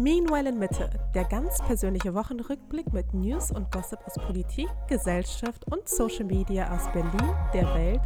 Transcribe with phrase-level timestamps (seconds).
[0.00, 5.86] Meanwhile in Mitte, der ganz persönliche Wochenrückblick mit News und Gossip aus Politik, Gesellschaft und
[5.86, 8.00] Social Media aus Berlin, der Welt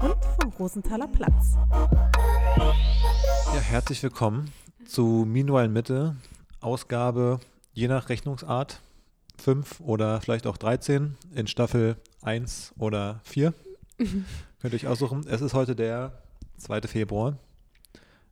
[0.00, 1.56] und vom Rosenthaler Platz.
[3.52, 4.52] Ja, herzlich willkommen
[4.84, 6.14] zu Meanwhile in Mitte,
[6.60, 7.40] Ausgabe
[7.72, 8.80] je nach Rechnungsart
[9.38, 13.52] 5 oder vielleicht auch 13 in Staffel 1 oder 4.
[13.98, 14.24] Könnt
[14.62, 15.26] ihr euch aussuchen.
[15.26, 16.12] Es ist heute der
[16.58, 16.82] 2.
[16.82, 17.38] Februar.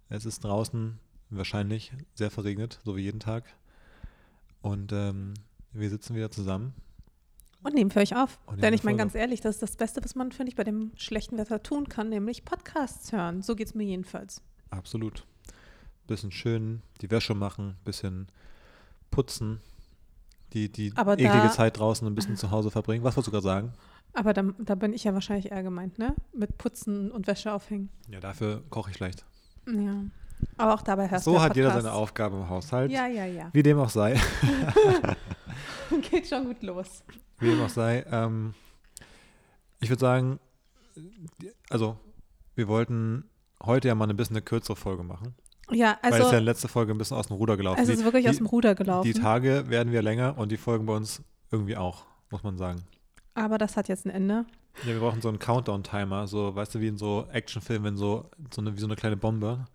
[0.09, 1.01] Es ist draußen
[1.31, 3.45] wahrscheinlich sehr verregnet, so wie jeden Tag.
[4.63, 5.35] Und ähm,
[5.73, 6.75] wir sitzen wieder zusammen.
[7.63, 8.39] Und nehmen für euch auf.
[8.63, 10.65] Denn ich eine meine ganz ehrlich, das ist das Beste, was man, finde ich, bei
[10.65, 13.43] dem schlechten Wetter tun kann, nämlich Podcasts hören.
[13.43, 14.41] So geht es mir jedenfalls.
[14.71, 15.27] Absolut.
[16.07, 18.29] Bisschen schön die Wäsche machen, bisschen
[19.11, 19.61] putzen,
[20.53, 23.05] die, die Aber eklige da- Zeit draußen ein bisschen zu Hause verbringen.
[23.05, 23.73] Was wolltest du gerade sagen?
[24.15, 26.15] Aber da, da bin ich ja wahrscheinlich eher gemeint, ne?
[26.33, 27.91] Mit Putzen und Wäsche aufhängen.
[28.09, 29.25] Ja, dafür koche ich schlecht.
[29.67, 30.05] Ja.
[30.57, 32.91] Aber auch dabei hörst du So hat jeder seine Aufgabe im Haushalt.
[32.91, 33.49] Ja, ja, ja.
[33.53, 34.21] Wie dem auch sei.
[36.11, 37.03] Geht schon gut los.
[37.39, 38.05] Wie dem auch sei.
[38.11, 38.55] Ähm,
[39.81, 40.41] ich würde sagen,
[41.71, 41.97] also
[42.55, 43.25] wir wollten
[43.63, 45.35] heute ja mal ein bisschen eine kürzere Folge machen.
[45.71, 47.81] Ja, weil es also ja in der letzten Folge ein bisschen aus dem Ruder gelaufen
[47.81, 49.05] es ist wirklich die, aus dem Ruder gelaufen.
[49.05, 52.83] Die Tage werden wir länger und die Folgen bei uns irgendwie auch, muss man sagen.
[53.35, 54.47] Aber das hat jetzt ein Ende.
[54.85, 58.31] Ja, wir brauchen so einen Countdown-Timer, so, weißt du, wie in so Actionfilmen, wenn so,
[58.53, 59.67] so eine, wie so eine kleine Bombe,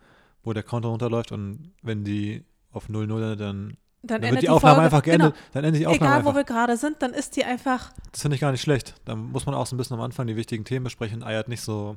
[0.44, 4.42] wo der Countdown runterläuft und wenn die auf 0-0 landet, dann, Dann, dann endet wird
[4.42, 5.34] die die Aufnahme Folge, einfach geendet.
[5.34, 5.46] Genau.
[5.54, 6.32] Dann endet die Aufnahme Egal, einfach.
[6.34, 7.92] wo wir gerade sind, dann ist die einfach.
[8.12, 8.96] Das finde ich gar nicht schlecht.
[9.06, 11.48] Da muss man auch so ein bisschen am Anfang die wichtigen Themen besprechen und eiert
[11.48, 11.96] nicht so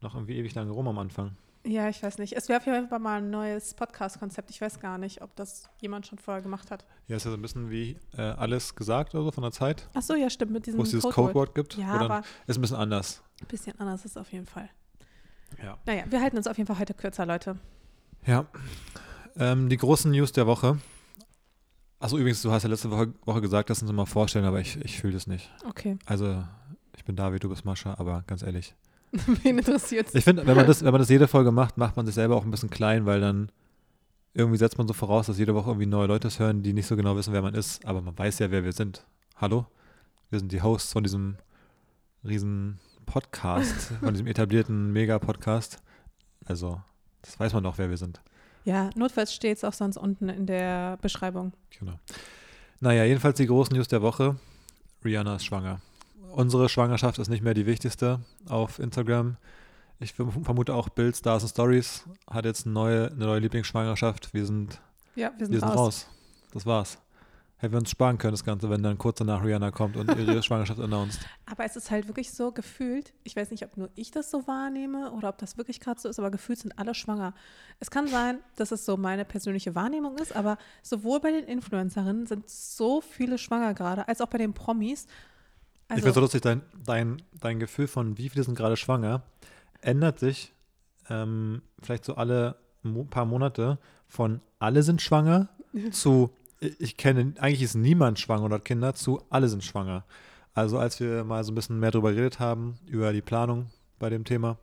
[0.00, 1.36] noch irgendwie ewig lange rum am Anfang.
[1.66, 2.34] Ja, ich weiß nicht.
[2.34, 4.48] Es wäre auf jeden Fall mal ein neues Podcast-Konzept.
[4.50, 6.84] Ich weiß gar nicht, ob das jemand schon vorher gemacht hat.
[7.08, 9.88] Ja, ist ja so ein bisschen wie äh, alles gesagt oder so von der Zeit,
[9.92, 11.54] Ach so, ja, stimmt, mit diesem wo es dieses Codewort.
[11.54, 11.76] Gibt.
[11.76, 13.22] Ja, dann, aber ist ein bisschen anders.
[13.40, 14.70] ein bisschen anders ist auf jeden Fall.
[15.62, 15.78] Ja.
[15.86, 17.56] Naja, wir halten uns auf jeden Fall heute kürzer, Leute.
[18.26, 18.46] Ja.
[19.36, 20.78] Ähm, die großen News der Woche.
[22.00, 24.76] Achso, übrigens, du hast ja letzte Woche, Woche gesagt, lass uns mal vorstellen, aber ich,
[24.84, 25.50] ich fühle das nicht.
[25.68, 25.98] Okay.
[26.06, 26.44] Also,
[26.96, 28.74] ich bin David, du bist Mascha, aber ganz ehrlich.
[29.42, 30.14] Wen interessiert's?
[30.14, 32.36] Ich finde, wenn man das, wenn man das jede Folge macht, macht man sich selber
[32.36, 33.50] auch ein bisschen klein, weil dann
[34.34, 36.86] irgendwie setzt man so voraus, dass jede Woche irgendwie neue Leute es hören, die nicht
[36.86, 39.04] so genau wissen, wer man ist, aber man weiß ja, wer wir sind.
[39.36, 39.66] Hallo?
[40.30, 41.36] Wir sind die Hosts von diesem
[42.22, 42.78] riesen
[43.12, 45.78] Podcast, von diesem etablierten Mega-Podcast.
[46.44, 46.80] Also,
[47.22, 48.20] das weiß man doch, wer wir sind.
[48.64, 51.52] Ja, notfalls steht es auch sonst unten in der Beschreibung.
[51.78, 51.94] Genau.
[52.80, 54.36] Naja, jedenfalls die großen News der Woche.
[55.04, 55.80] Rihanna ist schwanger.
[56.32, 59.36] Unsere Schwangerschaft ist nicht mehr die wichtigste auf Instagram.
[60.00, 64.32] Ich verm- vermute auch Bild, Stars and Stories hat jetzt eine neue, eine neue Lieblingsschwangerschaft.
[64.34, 64.80] Wir sind,
[65.16, 65.76] Ja, wir sind, wir sind raus.
[65.78, 66.06] raus.
[66.52, 66.98] Das war's.
[67.60, 70.42] Hätten wir uns sparen können, das Ganze, wenn dann kurz danach Rihanna kommt und ihre
[70.44, 71.20] Schwangerschaft announced.
[71.46, 74.46] Aber es ist halt wirklich so gefühlt, ich weiß nicht, ob nur ich das so
[74.46, 77.34] wahrnehme oder ob das wirklich gerade so ist, aber gefühlt sind alle schwanger.
[77.80, 82.26] Es kann sein, dass es so meine persönliche Wahrnehmung ist, aber sowohl bei den Influencerinnen
[82.26, 85.06] sind so viele schwanger gerade, als auch bei den Promis.
[85.06, 89.22] ich Also, finde so lustig, dein, dein, dein Gefühl von wie viele sind gerade schwanger
[89.80, 90.52] ändert sich
[91.10, 95.48] ähm, vielleicht so alle mo paar Monate von alle sind schwanger
[95.90, 96.30] zu
[96.60, 100.04] ich kenne, eigentlich ist niemand schwanger oder hat Kinder, zu alle sind schwanger.
[100.54, 103.66] Also als wir mal so ein bisschen mehr darüber geredet haben, über die Planung
[103.98, 104.58] bei dem Thema,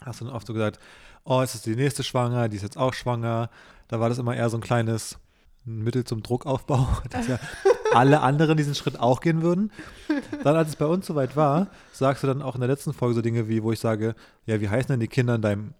[0.00, 0.80] hast du dann oft so gesagt,
[1.24, 3.50] oh, es ist die nächste schwanger, die ist jetzt auch schwanger.
[3.88, 5.18] Da war das immer eher so ein kleines
[5.64, 7.38] Mittel zum Druckaufbau, dass ja
[7.92, 9.70] alle anderen diesen Schritt auch gehen würden.
[10.42, 13.14] Dann, als es bei uns soweit war, sagst du dann auch in der letzten Folge
[13.14, 14.14] so Dinge wie, wo ich sage,
[14.46, 15.74] ja, wie heißen denn die Kinder in deinem,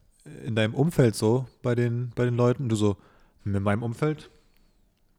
[0.44, 2.64] in deinem Umfeld so bei den, bei den Leuten?
[2.64, 2.96] Und du so,
[3.44, 4.30] "Hm, in meinem Umfeld?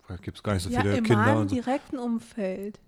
[0.07, 1.22] Da gibt es gar nicht so ja, viele in Kinder.
[1.23, 1.56] meinem Und so.
[1.56, 2.79] direkten Umfeld.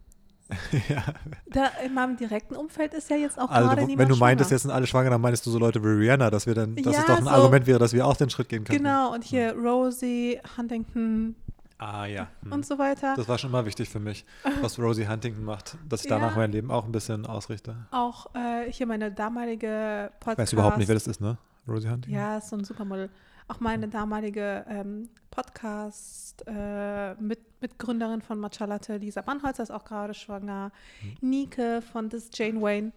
[0.89, 1.03] ja.
[1.51, 4.49] Da, in meinem direkten Umfeld ist ja jetzt auch Also, gerade du, wenn du meintest,
[4.49, 4.55] schwanger.
[4.55, 6.85] jetzt sind alle schwanger, dann meinst du so Leute wie Rihanna, dass wir dann, dass
[6.95, 8.79] Ja, es doch ein so- Argument wäre, dass wir auch den Schritt gehen können.
[8.79, 11.35] Genau, und hier Rosie Huntington
[11.77, 12.27] Ah ja.
[12.43, 12.51] Hm.
[12.51, 13.13] und so weiter.
[13.15, 14.25] Das war schon immer wichtig für mich,
[14.61, 16.37] was Rosie Huntington macht, dass ich danach Ja.
[16.37, 17.75] mein Leben auch ein bisschen ausrichte.
[17.91, 20.31] Auch äh, hier meine damalige Podcast.
[20.33, 21.37] Ich weiß überhaupt nicht, wer das ist, ne?
[21.67, 22.11] Rosie Huntington?
[22.19, 23.09] Ja, ist so ein Supermodel.
[23.49, 30.71] Auch meine damalige ähm, Podcast äh, von Matcha Latte, Lisa Bannholzer, ist auch gerade schwanger.
[31.01, 31.29] Mhm.
[31.29, 32.91] Nike von This Jane Wayne,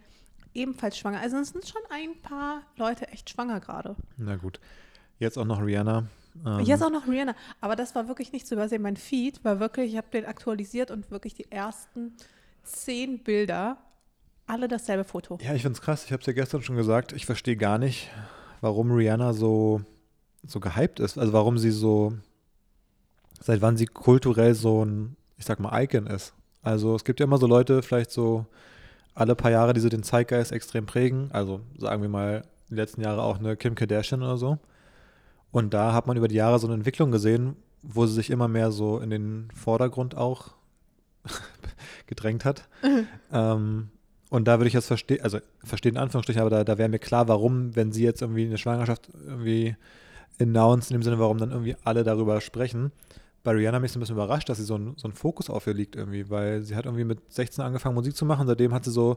[0.53, 1.21] ebenfalls schwanger.
[1.21, 3.97] Also es sind schon ein paar Leute echt schwanger gerade.
[4.19, 4.61] Na gut.
[5.19, 6.07] Jetzt auch noch Rihanna.
[6.45, 7.35] Ähm, Jetzt auch noch Rihanna.
[7.63, 8.83] Aber das war wirklich nicht zu übersehen.
[8.83, 12.15] Mein Feed war wirklich, ich habe den aktualisiert und wirklich die ersten
[12.63, 13.79] zehn Bilder,
[14.47, 15.39] alle dasselbe Foto.
[15.41, 16.05] Ja, ich finde es krass.
[16.05, 17.13] Ich habe es ja gestern schon gesagt.
[17.13, 18.11] Ich verstehe gar nicht,
[18.61, 19.81] warum Rihanna so,
[20.45, 21.19] so gehypt ist.
[21.19, 22.15] Also warum sie so,
[23.41, 26.35] seit wann sie kulturell so ein, ich sag mal, Icon ist.
[26.63, 28.47] Also es gibt ja immer so Leute, vielleicht so
[29.15, 31.31] alle paar Jahre, die so den Zeitgeist extrem prägen.
[31.33, 34.59] Also sagen wir mal die letzten Jahre auch eine Kim Kardashian oder so.
[35.51, 38.49] Und da hat man über die Jahre so eine Entwicklung gesehen, wo sie sich immer
[38.49, 40.53] mehr so in den Vordergrund auch
[42.07, 42.69] gedrängt hat.
[43.33, 43.91] ähm,
[44.31, 46.99] und da würde ich jetzt verstehen, also verstehen in Anführungsstrichen, aber da, da wäre mir
[46.99, 49.77] klar, warum, wenn sie jetzt irgendwie eine Schwangerschaft irgendwie
[50.43, 52.93] announced, in dem Sinne, warum dann irgendwie alle darüber sprechen.
[53.43, 55.67] Bei Rihanna mich so ein bisschen überrascht, dass sie so ein, so ein Fokus auf
[55.67, 58.85] ihr liegt irgendwie, weil sie hat irgendwie mit 16 angefangen Musik zu machen, seitdem hat
[58.85, 59.17] sie so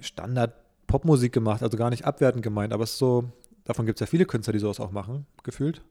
[0.00, 3.30] Standard-Popmusik gemacht, also gar nicht abwertend gemeint, aber es ist so,
[3.64, 5.82] davon gibt es ja viele Künstler, die sowas auch machen, gefühlt.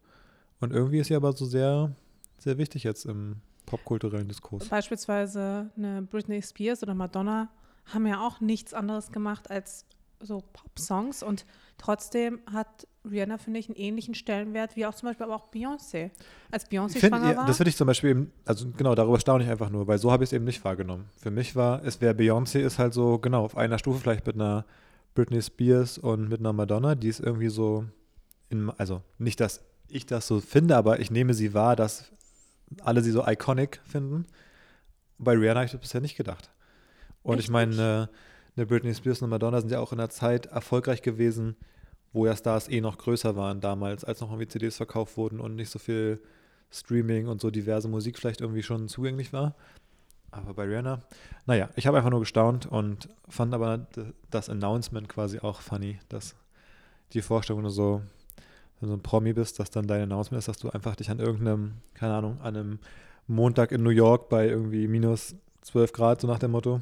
[0.59, 1.91] Und irgendwie ist sie aber so sehr,
[2.37, 4.67] sehr wichtig jetzt im popkulturellen Diskurs.
[4.67, 7.49] Beispielsweise eine Britney Spears oder Madonna
[7.85, 9.85] haben ja auch nichts anderes gemacht als
[10.19, 11.45] so Pop-Songs und
[11.81, 16.11] trotzdem hat Rihanna, finde ich, einen ähnlichen Stellenwert wie auch zum Beispiel aber auch Beyoncé.
[16.51, 17.47] Als Beyoncé Find, schwanger ja, war.
[17.47, 20.11] Das finde ich zum Beispiel eben, also genau, darüber staune ich einfach nur, weil so
[20.11, 21.09] habe ich es eben nicht wahrgenommen.
[21.17, 24.35] Für mich war, es wäre Beyoncé ist halt so, genau, auf einer Stufe vielleicht mit
[24.35, 24.65] einer
[25.15, 27.85] Britney Spears und mit einer Madonna, die ist irgendwie so,
[28.49, 32.11] in, also nicht, dass ich das so finde, aber ich nehme sie wahr, dass
[32.83, 34.25] alle sie so iconic finden.
[35.17, 36.51] Bei Rihanna habe ich das bisher nicht gedacht.
[37.23, 38.09] Und Echt ich meine?
[38.55, 41.55] Eine, Britney Spears und Madonna sind ja auch in einer Zeit erfolgreich gewesen,
[42.13, 45.55] wo ja Stars eh noch größer waren damals, als noch irgendwie CDs verkauft wurden und
[45.55, 46.21] nicht so viel
[46.69, 49.55] Streaming und so diverse Musik vielleicht irgendwie schon zugänglich war.
[50.31, 51.01] Aber bei Rihanna,
[51.45, 53.87] naja, ich habe einfach nur gestaunt und fand aber
[54.29, 56.35] das Announcement quasi auch funny, dass
[57.11, 58.01] die Vorstellung, du so,
[58.79, 61.09] wenn du so ein Promi bist, dass dann dein Announcement ist, dass du einfach dich
[61.09, 62.79] an irgendeinem, keine Ahnung, an einem
[63.27, 66.81] Montag in New York bei irgendwie minus 12 Grad, so nach dem Motto,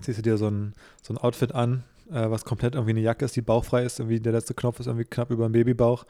[0.00, 3.24] ziehst du dir so ein, so ein Outfit an, äh, was komplett irgendwie eine Jacke
[3.24, 6.04] ist, die bauchfrei ist, irgendwie der letzte Knopf ist irgendwie knapp über dem Babybauch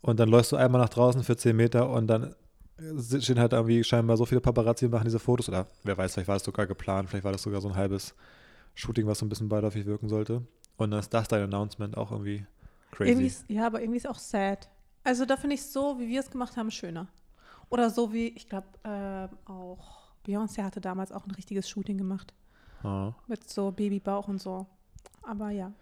[0.00, 2.34] und dann läufst du einmal nach draußen für 10 Meter und dann
[2.78, 6.14] äh, stehen halt irgendwie scheinbar so viele Paparazzi und machen diese Fotos oder wer weiß,
[6.14, 8.14] vielleicht war das sogar geplant, vielleicht war das sogar so ein halbes
[8.74, 10.42] Shooting, was so ein bisschen beiläufig wirken sollte
[10.76, 12.46] und dann ist das dein Announcement auch irgendwie
[12.92, 13.10] crazy.
[13.10, 14.68] Irgendwie ist, ja, aber irgendwie ist auch sad.
[15.04, 17.06] Also da finde ich so, wie wir es gemacht haben, schöner.
[17.68, 22.32] Oder so wie, ich glaube, ähm, auch Beyoncé hatte damals auch ein richtiges Shooting gemacht.
[22.86, 23.14] Ja.
[23.26, 24.66] Mit so Babybauch und so.
[25.22, 25.72] Aber ja.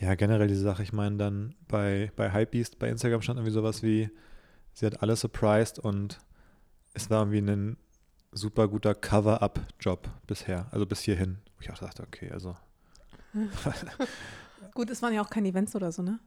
[0.00, 3.82] Ja, generell diese Sache, ich meine dann bei, bei Hypebeast bei Instagram stand irgendwie sowas
[3.82, 4.10] wie,
[4.72, 6.18] sie hat alle surprised und
[6.94, 7.76] es war irgendwie ein
[8.32, 11.38] super guter Cover-Up-Job bisher, also bis hierhin.
[11.56, 12.56] Wo ich auch dachte, okay, also
[14.74, 16.18] Gut, es waren ja auch keine Events oder so, ne?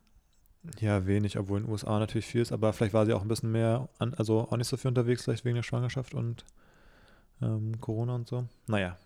[0.80, 3.28] ja, wenig, obwohl in den USA natürlich viel ist, aber vielleicht war sie auch ein
[3.28, 6.44] bisschen mehr, an, also auch nicht so viel unterwegs, vielleicht wegen der Schwangerschaft und
[7.42, 8.46] ähm, Corona und so.
[8.68, 8.98] Naja,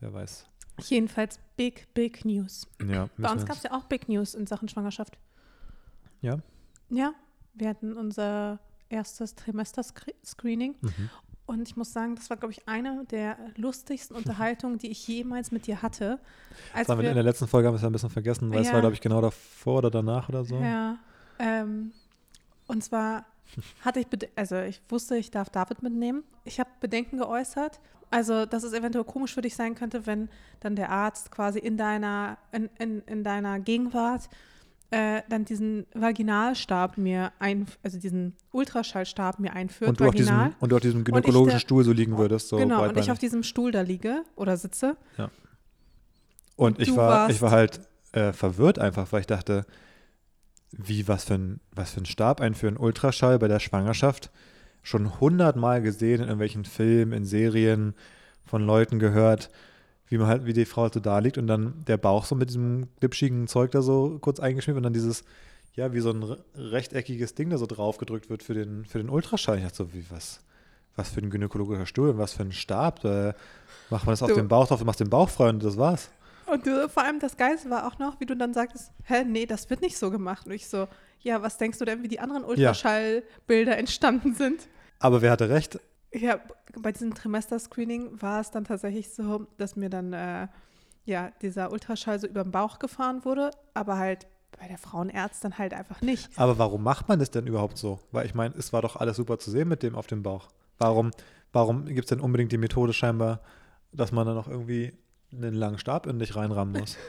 [0.00, 0.46] wer weiß.
[0.78, 2.66] Jedenfalls big, big News.
[2.86, 5.18] Ja, Bei uns gab es ja auch Big News in Sachen Schwangerschaft.
[6.20, 6.38] Ja?
[6.90, 7.12] Ja,
[7.54, 8.58] wir hatten unser
[8.88, 11.10] erstes Trimester-Screening Mhm.
[11.46, 15.50] und ich muss sagen, das war, glaube ich, eine der lustigsten Unterhaltungen, die ich jemals
[15.50, 16.20] mit dir hatte.
[16.74, 18.68] Als wir in der letzten Folge haben wir es ja ein bisschen vergessen, weil es
[18.68, 18.74] Ja.
[18.74, 20.56] war, glaube ich, genau davor oder danach oder so.
[20.60, 20.98] Ja.
[21.38, 21.92] Ähm,
[22.66, 23.24] und zwar
[23.82, 26.24] hatte ich, Bede also ich wusste, ich darf David mitnehmen.
[26.44, 27.80] Ich habe Bedenken geäußert.
[28.10, 30.28] Also, dass es eventuell komisch für dich sein könnte, wenn
[30.60, 34.28] dann der Arzt quasi in deiner, in, in, in deiner Gegenwart
[34.90, 40.46] äh, dann diesen Vaginalstab mir ein, also diesen Ultraschallstab mir einführt, Und du, auf vaginal.
[40.46, 43.18] diesem, und du auf diesem gynäkologischen Stuhl so liegen würdest, so genau, und ich auf
[43.18, 44.96] diesem Stuhl da liege oder sitze.
[45.18, 45.30] Und
[46.54, 47.80] Und ich war, ich war halt
[48.12, 49.66] äh, verwirrt einfach, weil ich dachte,
[50.72, 52.76] wie, was für ein, was für ein Stab einführen?
[52.76, 54.30] Ultraschall bei der Schwangerschaft?
[54.82, 57.94] Schon hundertmal gesehen in irgendwelchen Filmen, in Serien,
[58.44, 59.50] von Leuten gehört,
[60.08, 62.48] wie man halt, wie die Frau so da liegt und dann der Bauch so mit
[62.50, 65.24] diesem glitschigen Zeug da so kurz eingeschmiert und dann dieses,
[65.74, 68.98] ja, wie so ein re- rechteckiges Ding da so drauf gedrückt wird für den, für
[68.98, 69.56] den Ultraschall.
[69.58, 70.40] Ich dachte so, wie, was,
[70.94, 73.00] was für ein gynäkologischer Stuhl und was für ein Stab?
[73.00, 73.34] Da
[73.90, 75.76] macht man das auf Du- den Bauch drauf, du machst den Bauch frei und das
[75.76, 76.10] war's.
[76.46, 79.46] Und du, vor allem das Geilste war auch noch, wie du dann sagtest, hä, nee,
[79.46, 80.46] das wird nicht so gemacht.
[80.46, 80.86] Und ich so,
[81.20, 84.68] ja, was denkst du denn, wie die anderen Ultraschallbilder entstanden sind?
[85.00, 85.80] Aber wer hatte recht?
[86.12, 86.40] Ja,
[86.78, 90.46] bei diesem Trimester-Screening war es dann tatsächlich so, dass mir dann äh,
[91.04, 94.26] ja dieser Ultraschall so über den Bauch gefahren wurde, aber halt
[94.58, 96.30] bei der Frauenärztin halt einfach nicht.
[96.36, 98.00] Aber warum macht man das denn überhaupt so?
[98.12, 100.48] Weil ich meine, es war doch alles super zu sehen mit dem auf dem Bauch.
[100.78, 101.10] Warum,
[101.52, 103.40] warum gibt es denn unbedingt die Methode scheinbar,
[103.92, 104.92] dass man dann noch irgendwie
[105.36, 106.96] einen langen Stab in dich reinrammen muss?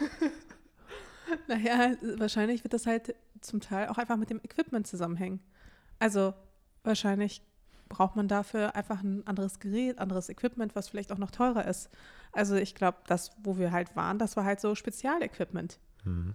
[1.47, 5.41] Naja, wahrscheinlich wird das halt zum Teil auch einfach mit dem Equipment zusammenhängen.
[5.99, 6.33] Also
[6.83, 7.41] wahrscheinlich
[7.89, 11.89] braucht man dafür einfach ein anderes Gerät, anderes Equipment, was vielleicht auch noch teurer ist.
[12.31, 15.79] Also ich glaube, das, wo wir halt waren, das war halt so Spezialequipment.
[16.03, 16.33] Hm.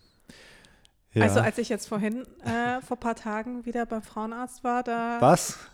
[1.13, 1.25] Ja.
[1.25, 5.21] Also als ich jetzt vorhin, äh, vor ein paar Tagen wieder beim Frauenarzt war, da...
[5.21, 5.59] Was?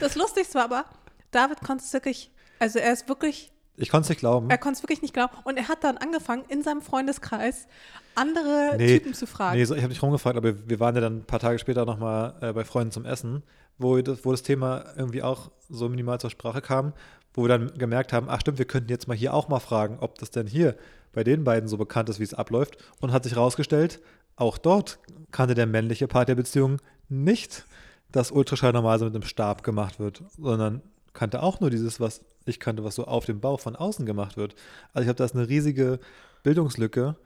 [0.00, 0.84] Das Lustigste war aber,
[1.30, 4.48] David konnte es wirklich, also er ist wirklich Ich konnte es nicht glauben.
[4.50, 5.32] Er konnte es wirklich nicht glauben.
[5.44, 7.66] Und er hat dann angefangen, in seinem Freundeskreis
[8.14, 9.56] andere Nee, Typen zu fragen.
[9.58, 11.84] Nee, so, ich habe nicht rumgefragt, aber wir waren ja dann ein paar Tage später
[11.84, 13.42] nochmal äh, bei Freunden zum Essen,
[13.78, 16.94] wo das, wo das Thema irgendwie auch so minimal zur Sprache kam,
[17.34, 19.98] wo wir dann gemerkt haben, ach stimmt, wir könnten jetzt mal hier auch mal fragen,
[20.00, 20.76] ob das denn hier
[21.12, 22.78] bei den beiden so bekannt ist, wie es abläuft.
[23.00, 24.00] Und hat sich herausgestellt,
[24.36, 24.98] auch dort
[25.32, 26.78] kannte der männliche Part der Beziehung
[27.08, 27.66] nicht,
[28.12, 30.80] dass Ultraschall normalerweise mit einem Stab gemacht wird, sondern
[31.12, 34.36] kannte auch nur dieses, was ich kannte, was so auf dem Bauch von außen gemacht
[34.36, 34.54] wird.
[34.92, 35.98] Also ich habe da ist eine riesige
[36.42, 37.16] Bildungslücke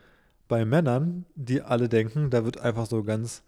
[0.48, 3.42] bei Männern, die alle denken, da wird einfach so ganz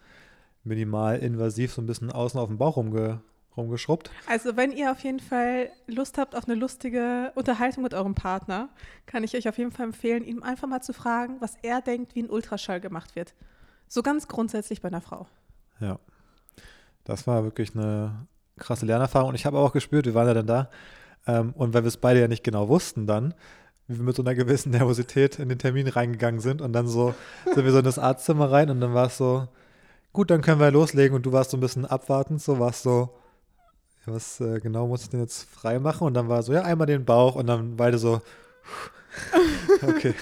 [0.64, 3.21] minimal invasiv so ein bisschen außen auf dem Bauch rumge,
[3.57, 4.11] rumgeschrubbt.
[4.29, 8.69] Also wenn ihr auf jeden Fall Lust habt auf eine lustige Unterhaltung mit eurem Partner,
[9.07, 12.14] kann ich euch auf jeden Fall empfehlen, ihm einfach mal zu fragen, was er denkt,
[12.14, 13.35] wie ein Ultraschall gemacht wird.
[13.88, 15.26] So ganz grundsätzlich bei einer Frau.
[15.81, 15.99] Ja.
[17.05, 18.26] Das war wirklich eine
[18.57, 19.31] krasse Lernerfahrung.
[19.31, 20.71] Und ich habe auch gespürt, wir waren ja dann da.
[21.26, 23.35] Ähm, und weil wir es beide ja nicht genau wussten dann,
[23.88, 26.61] wie wir mit so einer gewissen Nervosität in den Termin reingegangen sind.
[26.61, 27.14] Und dann so
[27.55, 29.49] sind wir so in das Arztzimmer rein und dann war es so,
[30.12, 31.14] gut, dann können wir loslegen.
[31.14, 33.11] Und du warst so ein bisschen abwartend, so warst so,
[34.07, 36.07] ja, was äh, genau muss ich denn jetzt frei machen?
[36.07, 38.21] Und dann war so, ja, einmal den Bauch und dann beide so,
[39.83, 40.14] okay,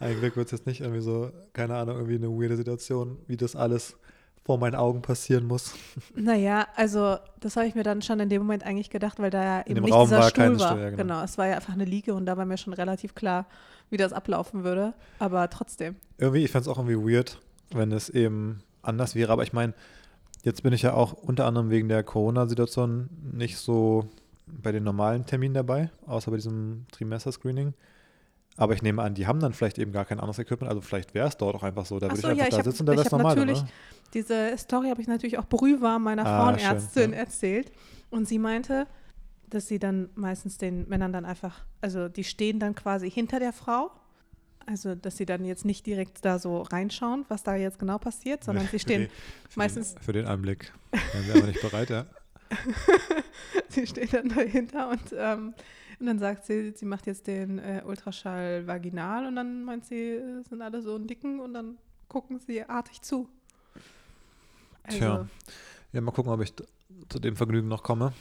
[0.00, 3.36] ein Glück wird es jetzt nicht irgendwie so, keine Ahnung, irgendwie eine weirde Situation, wie
[3.36, 3.96] das alles
[4.44, 5.74] vor meinen Augen passieren muss.
[6.14, 9.42] Naja, also das habe ich mir dann schon in dem Moment eigentlich gedacht, weil da
[9.42, 10.70] ja eben dem nicht Raum dieser war Stuhl war.
[10.70, 11.02] Stuhl, ja, genau.
[11.02, 13.46] genau, es war ja einfach eine Liege und da war mir schon relativ klar,
[13.90, 14.94] wie das ablaufen würde.
[15.18, 15.96] Aber trotzdem.
[16.18, 19.32] Irgendwie, ich fand es auch irgendwie weird, wenn es eben anders wäre.
[19.32, 19.74] Aber ich meine,
[20.42, 24.08] jetzt bin ich ja auch unter anderem wegen der Corona-Situation nicht so
[24.46, 27.74] bei den normalen Terminen dabei, außer bei diesem Trimester-Screening.
[28.56, 30.68] Aber ich nehme an, die haben dann vielleicht eben gar kein anderes Equipment.
[30.68, 31.98] Also vielleicht wäre es dort auch einfach so.
[31.98, 33.12] Da würde so, ich einfach ja, ich da hab- sitzen und da ich wäre es
[33.12, 33.34] normal.
[33.34, 33.68] natürlich- Oder?
[34.14, 37.18] Diese Story habe ich natürlich auch brühwarm meiner Ah, Frauenärztin schön, ja.
[37.18, 37.72] erzählt.
[38.10, 38.86] Und sie meinte,
[39.48, 43.52] dass sie dann meistens den Männern dann einfach, also die stehen dann quasi hinter der
[43.54, 43.90] Frau.
[44.66, 48.44] Also, dass sie dann jetzt nicht direkt da so reinschauen, was da jetzt genau passiert,
[48.44, 50.72] sondern sie stehen, Für den- meistens- Für den Anblick.
[50.90, 52.06] Dann wären wir nicht bereit, ja.
[53.68, 55.54] sie stehen dann dahinter und, ähm,
[56.02, 60.16] und dann sagt sie, sie macht jetzt den äh, Ultraschall vaginal und dann meint sie,
[60.16, 61.78] äh, sind alle so dicken und dann
[62.08, 63.28] gucken sie artig zu.
[64.82, 65.28] Also, Tja.
[65.92, 66.52] Ja, mal gucken, ob ich
[67.08, 68.12] zu dem Vergnügen noch komme.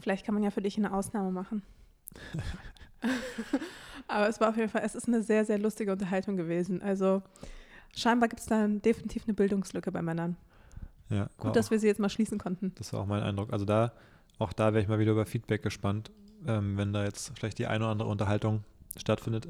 [0.00, 1.62] Vielleicht kann man ja für dich eine Ausnahme machen.
[4.08, 6.82] Aber es war auf jeden Fall, es ist eine sehr, sehr lustige Unterhaltung gewesen.
[6.82, 7.22] Also
[7.94, 10.36] scheinbar gibt es da definitiv eine Bildungslücke bei Männern.
[11.10, 12.72] Ja, Gut, dass auch- wir sie jetzt mal schließen konnten.
[12.76, 13.52] Das war auch mein Eindruck.
[13.52, 13.92] Also da,
[14.38, 16.10] auch da wäre ich mal wieder über Feedback gespannt,
[16.46, 18.64] ähm, wenn da jetzt vielleicht die eine oder andere Unterhaltung
[18.96, 19.46] stattfindet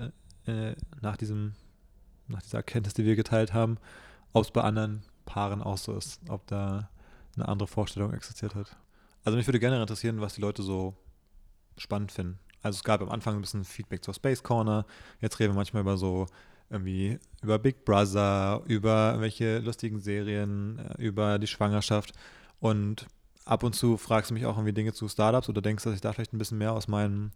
[0.46, 1.54] äh, äh, nach diesem,
[2.28, 3.78] nach dieser Erkenntnis, die wir geteilt haben,
[4.32, 6.90] ob es bei anderen Paaren auch so ist, ob da
[7.36, 8.76] eine andere Vorstellung existiert hat.
[9.24, 10.94] Also mich würde generell interessieren, was die Leute so
[11.78, 12.38] spannend finden.
[12.62, 14.86] Also es gab am Anfang ein bisschen Feedback zur Space Corner,
[15.20, 16.26] jetzt reden wir manchmal über so
[16.70, 22.12] irgendwie über Big Brother, über irgendwelche lustigen Serien, äh, über die Schwangerschaft
[22.60, 23.06] und
[23.44, 26.00] ab und zu fragst du mich auch irgendwie Dinge zu Startups oder denkst, dass ich
[26.00, 27.32] da vielleicht ein bisschen mehr aus meinem,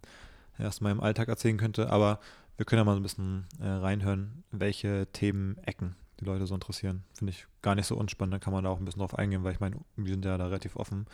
[0.57, 2.19] ja, aus meinem Alltag erzählen könnte, aber
[2.57, 7.03] wir können ja mal so ein bisschen äh, reinhören, welche Themen-Ecken die Leute so interessieren.
[7.13, 9.43] Finde ich gar nicht so unspannend, da kann man da auch ein bisschen drauf eingehen,
[9.43, 11.05] weil ich meine, wir sind ja da relativ offen,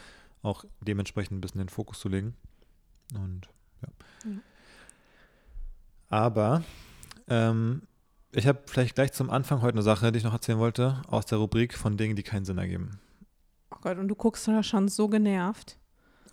[0.42, 2.36] auch dementsprechend ein bisschen den Fokus zu legen.
[3.14, 3.48] Und
[3.82, 3.90] ja.
[4.32, 4.38] Ja.
[6.10, 6.64] Aber
[7.28, 7.84] ähm,
[8.32, 11.26] ich habe vielleicht gleich zum Anfang heute eine Sache, die ich noch erzählen wollte, aus
[11.26, 13.00] der Rubrik von Dingen, die keinen Sinn ergeben.
[13.86, 15.78] Gott, und du guckst da schon so genervt.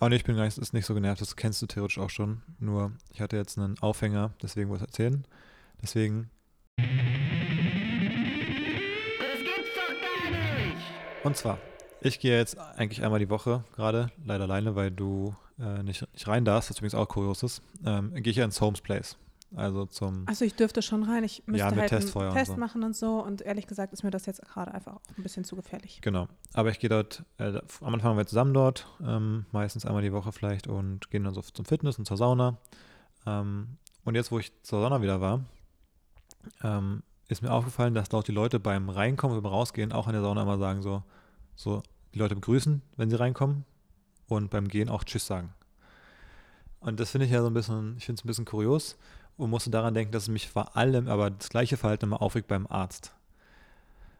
[0.01, 2.09] Oh nee, ich bin gar nicht, ist nicht so genervt, das kennst du theoretisch auch
[2.09, 2.41] schon.
[2.57, 5.23] Nur ich hatte jetzt einen Aufhänger, deswegen wollte ich erzählen.
[5.79, 6.31] Deswegen.
[6.77, 6.87] Das
[9.37, 10.31] gibt's doch gar
[10.65, 10.81] nicht!
[11.23, 11.59] Und zwar,
[12.01, 16.27] ich gehe jetzt eigentlich einmal die Woche gerade, leider alleine, weil du äh, nicht, nicht
[16.27, 19.15] rein darfst, was übrigens auch kurios ist, ähm, gehe ich ja ins Homes Place.
[19.55, 20.27] Also zum.
[20.27, 21.23] Also ich dürfte schon rein.
[21.23, 22.57] Ich müsste Ja, mit halt Test einen vorher und Test so.
[22.57, 23.23] machen und so.
[23.23, 25.99] Und ehrlich gesagt ist mir das jetzt gerade einfach auch ein bisschen zu gefährlich.
[26.01, 26.27] Genau.
[26.53, 30.13] Aber ich gehe dort, äh, am Anfang waren wir zusammen dort, ähm, meistens einmal die
[30.13, 32.57] Woche vielleicht und gehen dann so zum Fitness und zur Sauna.
[33.25, 35.41] Ähm, und jetzt, wo ich zur Sauna wieder war,
[36.63, 40.13] ähm, ist mir aufgefallen, dass dort die Leute beim Reinkommen und beim Rausgehen auch in
[40.13, 41.03] der Sauna immer sagen, so,
[41.55, 41.83] so
[42.13, 43.65] die Leute begrüßen, wenn sie reinkommen
[44.27, 45.53] und beim Gehen auch Tschüss sagen.
[46.79, 48.97] Und das finde ich ja so ein bisschen, ich finde es ein bisschen kurios
[49.37, 52.47] und musste daran denken, dass es mich vor allem aber das gleiche Verhalten immer aufregt
[52.47, 53.13] beim Arzt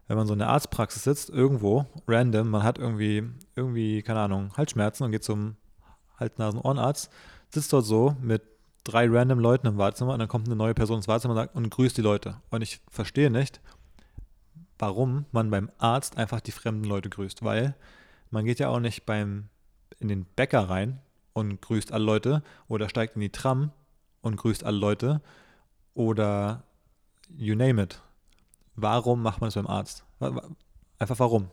[0.06, 3.24] wenn man so in der Arztpraxis sitzt, irgendwo, random, man hat irgendwie,
[3.56, 5.56] irgendwie, keine Ahnung, Halsschmerzen und geht zum
[6.20, 7.10] Hals-Nasen-Ohrenarzt,
[7.50, 8.42] sitzt dort so mit
[8.84, 11.96] drei random Leuten im Wartezimmer und dann kommt eine neue Person ins Wartezimmer und, grüßt
[11.96, 12.36] die Leute.
[12.50, 13.60] Und ich verstehe nicht,
[14.78, 17.74] warum man beim Arzt einfach die fremden Leute grüßt, weil
[18.30, 19.48] man geht ja auch nicht beim,
[20.00, 21.00] in den Bäcker rein
[21.32, 23.70] und grüßt alle Leute oder steigt in die Tram
[24.24, 25.20] und grüßt alle Leute
[25.94, 26.64] oder
[27.36, 28.00] you name it.
[28.74, 30.04] Warum macht man es beim Arzt?
[30.98, 31.48] Einfach warum?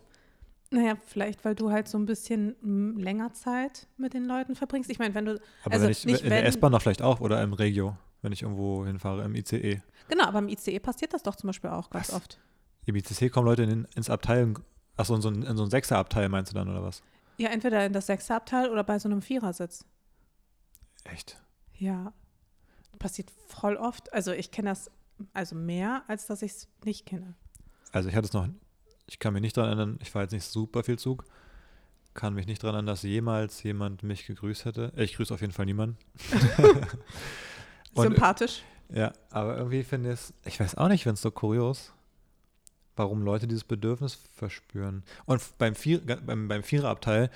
[0.71, 2.55] Naja, vielleicht, weil du halt so ein bisschen
[2.97, 4.89] länger Zeit mit den Leuten verbringst.
[4.89, 7.19] Ich meine, wenn du, Aber Also wenn ich nicht in der S-Bahn noch vielleicht auch
[7.19, 9.81] oder im Regio, wenn ich irgendwo hinfahre, im ICE.
[10.07, 12.15] genau, aber im ICE passiert das doch zum Beispiel auch ganz Was?
[12.15, 12.39] oft.
[12.85, 14.53] Im ICC kommen Leute in, ins Abteil,
[14.95, 17.03] achso, in so ein, in so ein Sechserabteil meinst du dann oder was?
[17.37, 19.83] Ja, entweder in das Sechserabteil oder bei so einem Vierersitz.
[21.03, 21.37] Echt?
[21.77, 22.13] Ja,
[23.01, 24.12] passiert voll oft.
[24.13, 24.89] Also ich kenne das
[25.34, 27.36] also mehr, als dass ich es nicht kenne.
[27.91, 28.48] Also ich hatte es noch,
[29.08, 31.25] ich kann mich nicht daran erinnern, ich fahre jetzt nicht super viel Zug,
[32.13, 34.93] kann mich nicht daran erinnern, dass jemals jemand mich gegrüßt hätte.
[34.96, 35.98] Ich grüße auf jeden Fall niemanden.
[37.93, 38.63] Und- Sympathisch.
[38.93, 41.93] Ja, aber irgendwie finde ich es, ich weiß auch nicht, wenn es so kurios,
[42.98, 45.03] warum Leute dieses Bedürfnis verspüren.
[45.25, 47.31] Und beim, Vier, beim, beim Viererabteil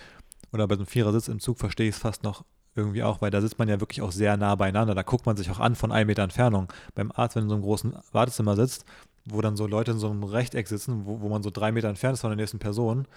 [0.52, 2.44] oder bei so einem Vierersitz im Zug verstehe ich es fast noch
[2.76, 4.96] irgendwie auch, weil da sitzt man ja wirklich auch sehr nah beieinander.
[4.96, 6.72] Da guckt man sich auch an von einem Meter Entfernung.
[6.94, 8.86] Beim Arzt, wenn du in so einem großen Wartezimmer sitzt,
[9.26, 11.90] wo dann so Leute in so einem Rechteck sitzen, wo, wo man so drei Meter
[11.90, 13.08] entfernt ist von der nächsten Person,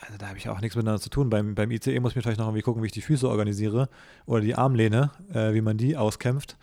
[0.00, 1.30] also da habe ich auch nichts miteinander zu tun.
[1.30, 3.88] Beim, beim ICE muss ich mir vielleicht noch irgendwie gucken, wie ich die Füße organisiere
[4.26, 6.56] oder die Armlehne, äh, wie man die auskämpft.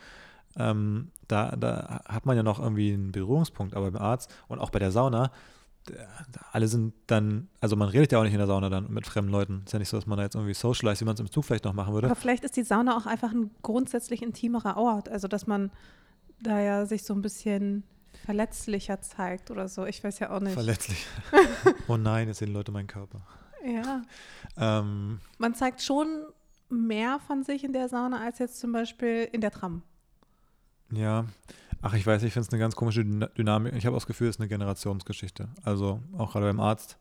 [0.56, 4.70] Ähm, da, da hat man ja noch irgendwie einen Berührungspunkt, aber beim Arzt und auch
[4.70, 5.32] bei der Sauna,
[6.52, 9.30] alle sind dann, also man redet ja auch nicht in der Sauna dann mit fremden
[9.30, 9.62] Leuten.
[9.66, 11.44] Ist ja nicht so, dass man da jetzt irgendwie socialize, wie man es im Zug
[11.44, 12.06] vielleicht noch machen würde.
[12.06, 15.08] Aber vielleicht ist die Sauna auch einfach ein grundsätzlich intimerer Ort.
[15.08, 15.70] Also dass man
[16.40, 17.84] da ja sich so ein bisschen
[18.24, 19.84] verletzlicher zeigt oder so.
[19.84, 20.54] Ich weiß ja auch nicht.
[20.54, 21.06] Verletzlich.
[21.88, 23.20] oh nein, jetzt sehen Leute meinen Körper.
[23.64, 24.02] Ja.
[24.56, 26.26] Ähm, Man zeigt schon
[26.68, 29.82] mehr von sich in der Sauna als jetzt zum Beispiel in der Tram.
[30.90, 31.26] ja,
[31.84, 33.74] ach, ich weiß, ich finde es eine ganz komische Dyna- Dynamik.
[33.74, 35.48] Ich habe auch das Gefühl, es ist eine Generationsgeschichte.
[35.62, 36.96] Also auch gerade beim Arzt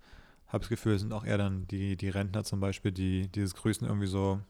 [0.47, 3.29] habe ich das Gefühl, es sind auch eher dann die, die Rentner zum Beispiel, die
[3.29, 4.41] dieses Grüßen irgendwie so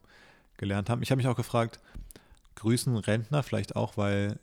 [0.57, 1.03] gelernt haben.
[1.03, 1.79] Ich habe mich auch gefragt,
[2.55, 4.39] grüßen Rentner vielleicht auch, weil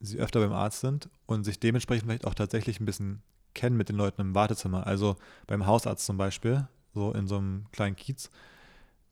[0.00, 3.22] sie öfter beim Arzt sind und sich dementsprechend vielleicht auch tatsächlich ein bisschen
[3.54, 4.86] kennen mit den Leuten im Wartezimmer.
[4.86, 8.30] Also beim Hausarzt zum Beispiel, so in so einem kleinen Kiez,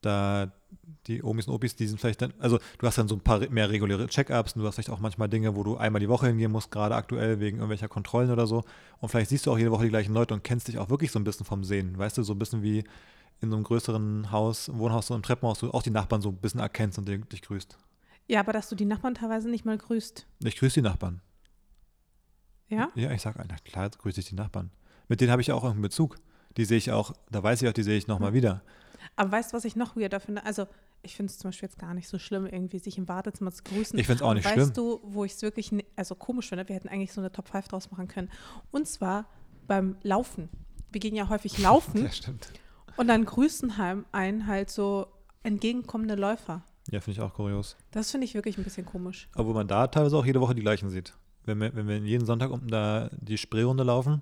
[0.03, 0.53] da
[1.07, 3.41] die Omis und Opis, die sind vielleicht dann, also du hast dann so ein paar
[3.51, 6.29] mehr reguläre Check-ups und du hast vielleicht auch manchmal Dinge, wo du einmal die Woche
[6.29, 8.65] hingehen musst, gerade aktuell wegen irgendwelcher Kontrollen oder so.
[9.01, 11.11] Und vielleicht siehst du auch jede Woche die gleichen Leute und kennst dich auch wirklich
[11.11, 11.99] so ein bisschen vom Sehen.
[11.99, 12.85] Weißt du, so ein bisschen wie
[13.41, 16.37] in so einem größeren Haus, Wohnhaus, so im Treppenhaus, du auch die Nachbarn so ein
[16.37, 17.77] bisschen erkennst und dich, grüßt.
[18.29, 20.27] Ja, aber dass du die Nachbarn teilweise nicht mal grüßt.
[20.45, 21.21] Ich grüße die Nachbarn.
[22.69, 22.91] Ja?
[22.95, 24.71] Ja, ich sage, na klar, grüße ich die Nachbarn.
[25.09, 26.17] Mit denen habe ich ja auch irgendeinen Bezug.
[26.57, 28.35] Die sehe ich auch, da weiß ich auch, die sehe ich nochmal Hm.
[28.37, 28.63] wieder.
[29.17, 30.45] Aber weißt du, was ich noch weirder finde?
[30.45, 30.67] Also,
[31.03, 33.63] ich finde es zum Beispiel jetzt gar nicht so schlimm, irgendwie sich im Wartezimmer zu
[33.65, 33.99] grüßen.
[33.99, 34.73] Ich finde es auch nicht weißt schlimm.
[34.73, 37.49] du, wo ich es wirklich, ni- also komisch finde, wir hätten eigentlich so eine Top
[37.49, 38.31] 5 draus machen können.
[38.71, 39.27] Und zwar
[39.67, 40.49] beim Laufen.
[40.91, 42.53] Wir gehen ja häufig laufen Ja, stimmt.
[42.97, 43.73] und dann grüßen
[44.13, 45.07] einen halt so
[45.43, 46.63] entgegenkommende Läufer.
[46.91, 47.77] Ja, finde ich auch kurios.
[47.91, 49.29] Das finde ich wirklich ein bisschen komisch.
[49.37, 51.15] Obwohl man da teilweise auch jede Woche die gleichen sieht.
[51.45, 54.21] Wenn wir, wenn wir jeden Sonntag unten da die Spreerunde laufen,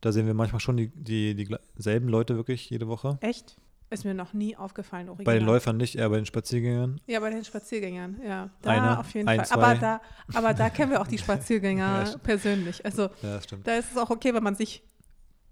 [0.00, 3.18] da sehen wir manchmal schon die, die, die selben Leute wirklich jede Woche.
[3.20, 3.56] Echt?
[3.90, 5.24] Ist mir noch nie aufgefallen, original.
[5.34, 7.00] Bei den Läufern nicht, eher bei den Spaziergängern.
[7.06, 8.50] Ja, bei den Spaziergängern, ja.
[8.60, 9.46] Da Einer, auf jeden ein, Fall.
[9.46, 9.54] zwei.
[9.54, 10.00] Aber da,
[10.34, 12.22] aber da kennen wir auch die Ja, Spaziergänger stimmt.
[12.22, 12.84] persönlich.
[12.84, 14.82] Also Ja, da ist es auch okay, wenn man sich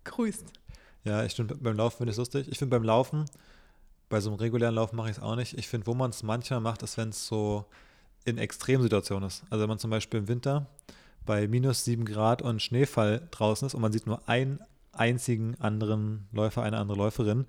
[0.04, 0.44] grüßt.
[1.04, 2.48] Ja, ich finde, beim Laufen finde ich es lustig.
[2.50, 3.24] Ich finde beim Laufen,
[4.08, 5.56] bei so einem regulären Laufen mache ich es auch nicht.
[5.56, 7.64] Ich finde, wo man es manchmal macht, ist, wenn es so
[8.24, 9.44] in Extremsituationen ist.
[9.50, 10.66] Also wenn man zum Beispiel im Winter
[11.24, 14.60] bei minus sieben Grad und Schneefall draußen ist und man sieht nur einen
[14.92, 17.46] einzigen anderen Läufer, eine andere Läuferin,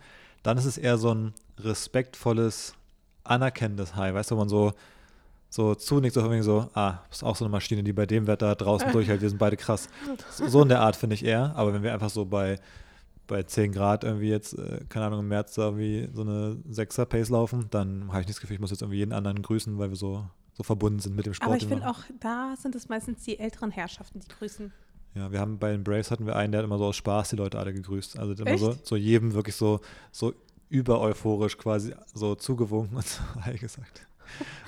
[0.47, 2.73] dann ist es eher so ein respektvolles,
[3.25, 4.71] anerkennendes High, weißt du, wo man so,
[5.49, 8.55] so zunickt, so irgendwie so, ah, ist auch so eine Maschine, die bei dem Wetter
[8.55, 9.89] draußen durchhält, wir sind beide krass.
[10.31, 12.59] So, so in der Art finde ich eher, aber wenn wir einfach so bei
[13.27, 17.03] bei 10 Grad irgendwie jetzt, äh, keine Ahnung, im März da irgendwie so eine 6er
[17.03, 19.77] Pace laufen, dann habe ich nicht das Gefühl, ich muss jetzt irgendwie jeden anderen grüßen,
[19.77, 21.49] weil wir so, so verbunden sind mit dem Sport.
[21.49, 24.71] Aber ich finde auch, da sind es meistens die älteren Herrschaften, die grüßen.
[25.17, 27.29] Ja, wir haben bei den Braves hatten wir einen, der hat immer so aus Spaß
[27.29, 28.19] die Leute alle gegrüßt.
[28.19, 30.33] Also immer so, so jedem wirklich so, so
[30.69, 34.05] über euphorisch quasi so zugewunken und so Hi gesagt.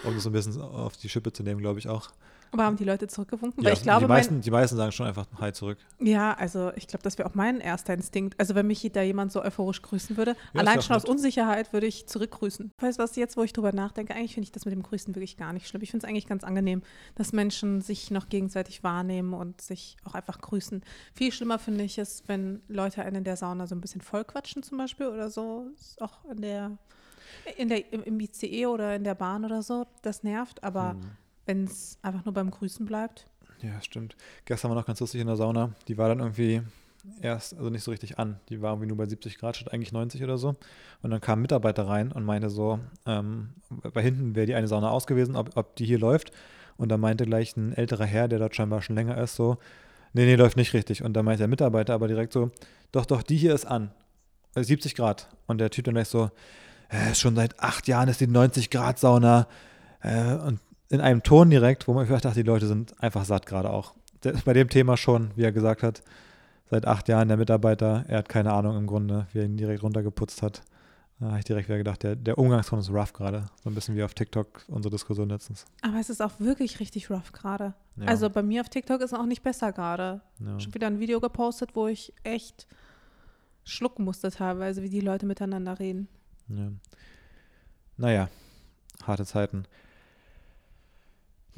[0.04, 2.10] Um das so ein bisschen auf die Schippe zu nehmen, glaube ich auch.
[2.52, 3.64] Aber haben die Leute zurückgewunken?
[3.64, 5.78] Ja, Weil ich glaube, die, mein, meisten, die meisten sagen schon einfach Hi zurück.
[6.00, 8.40] ja, also ich glaube, das wäre auch mein erster Instinkt.
[8.40, 11.06] Also wenn mich da jemand so euphorisch grüßen würde, Ja, allein schon aus.
[11.06, 12.72] Unsicherheit würde ich zurückgrüßen.
[12.80, 15.14] Weißt du was, jetzt wo ich drüber nachdenke, eigentlich finde ich das mit dem Grüßen
[15.16, 15.82] wirklich gar nicht schlimm.
[15.84, 16.82] Ich finde es eigentlich ganz angenehm,
[17.16, 20.82] dass Menschen sich noch gegenseitig wahrnehmen und sich auch einfach grüßen.
[21.14, 24.64] Viel schlimmer finde ich es, wenn Leute einen in der Sauna so ein bisschen vollquatschen
[24.64, 25.68] zum Beispiel oder so.
[25.76, 26.78] Ist auch in der,
[27.58, 29.86] in der, im, ICE oder in der Bahn oder so.
[30.02, 31.02] Das nervt, aber Hm.
[31.50, 33.26] Wenn es einfach nur beim Grüßen bleibt.
[33.62, 34.16] Ja, stimmt.
[34.46, 35.74] Gestern war noch ganz lustig in der Sauna.
[35.88, 36.62] Die war dann irgendwie
[37.22, 38.40] erst, also nicht so richtig an.
[38.50, 40.56] Die war irgendwie nur bei 70 Grad, statt eigentlich 90 oder so.
[41.02, 43.50] Und dann kam ein Mitarbeiter rein und meinte so, ähm,
[43.94, 46.32] bei hinten wäre die eine Sauna aus gewesen, ob, ob die hier läuft.
[46.78, 49.58] Und da meinte gleich ein älterer Herr, der dort scheinbar schon länger ist, so,
[50.14, 51.04] nee, nee, läuft nicht richtig.
[51.04, 52.52] Und da meinte der Mitarbeiter aber direkt so,
[52.92, 53.90] doch, doch, die hier ist an.
[54.54, 55.30] Äh, 70 Grad.
[55.48, 56.30] Und der Typ dann gleich so,
[56.90, 59.48] äh, schon seit acht Jahren ist die 90 Grad Sauna.
[60.02, 63.46] Äh, und in einem Ton direkt, wo man vielleicht dachte, die Leute sind einfach satt
[63.46, 63.94] gerade auch.
[64.44, 66.04] Bei dem Thema schon, wie er gesagt hat,
[66.70, 69.84] seit acht Jahren der Mitarbeiter, er hat keine Ahnung im Grunde, wie er ihn direkt
[69.84, 70.64] runtergeputzt hat.
[71.20, 73.46] Da habe ich direkt wieder gedacht, der, der Umgangston ist rough gerade.
[73.62, 75.66] So ein bisschen wie auf TikTok unsere Diskussion letztens.
[75.82, 77.74] Aber es ist auch wirklich richtig rough gerade.
[77.98, 78.06] Ja.
[78.06, 80.22] Also bei mir auf TikTok ist es auch nicht besser gerade.
[80.40, 80.60] Ja.
[80.60, 82.68] Schon wieder ein Video gepostet, wo ich echt
[83.66, 86.08] schlucken musste teilweise, wie die Leute miteinander reden.
[86.48, 86.72] Ja.
[87.98, 88.30] Naja,
[89.04, 89.66] harte Zeiten.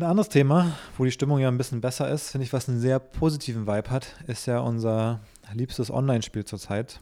[0.01, 2.79] Ein anderes Thema, wo die Stimmung ja ein bisschen besser ist, finde ich, was einen
[2.79, 5.19] sehr positiven Vibe hat, ist ja unser
[5.53, 6.99] liebstes Online-Spiel zurzeit,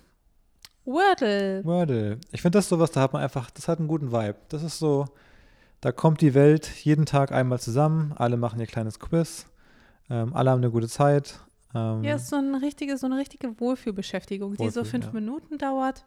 [0.83, 1.63] Wordle.
[1.63, 2.17] Wordle.
[2.33, 4.35] Ich finde das sowas, da hat man einfach, das hat einen guten Vibe.
[4.49, 5.05] Das ist so,
[5.79, 9.45] da kommt die Welt jeden Tag einmal zusammen, alle machen ihr kleines Quiz,
[10.09, 11.39] ähm, alle haben eine gute Zeit.
[11.73, 15.11] Ähm, Ja, ist so eine richtige, so eine richtige Wohlfühlbeschäftigung, die so Wohlfühl, fünf ja.
[15.13, 16.03] Minuten dauert.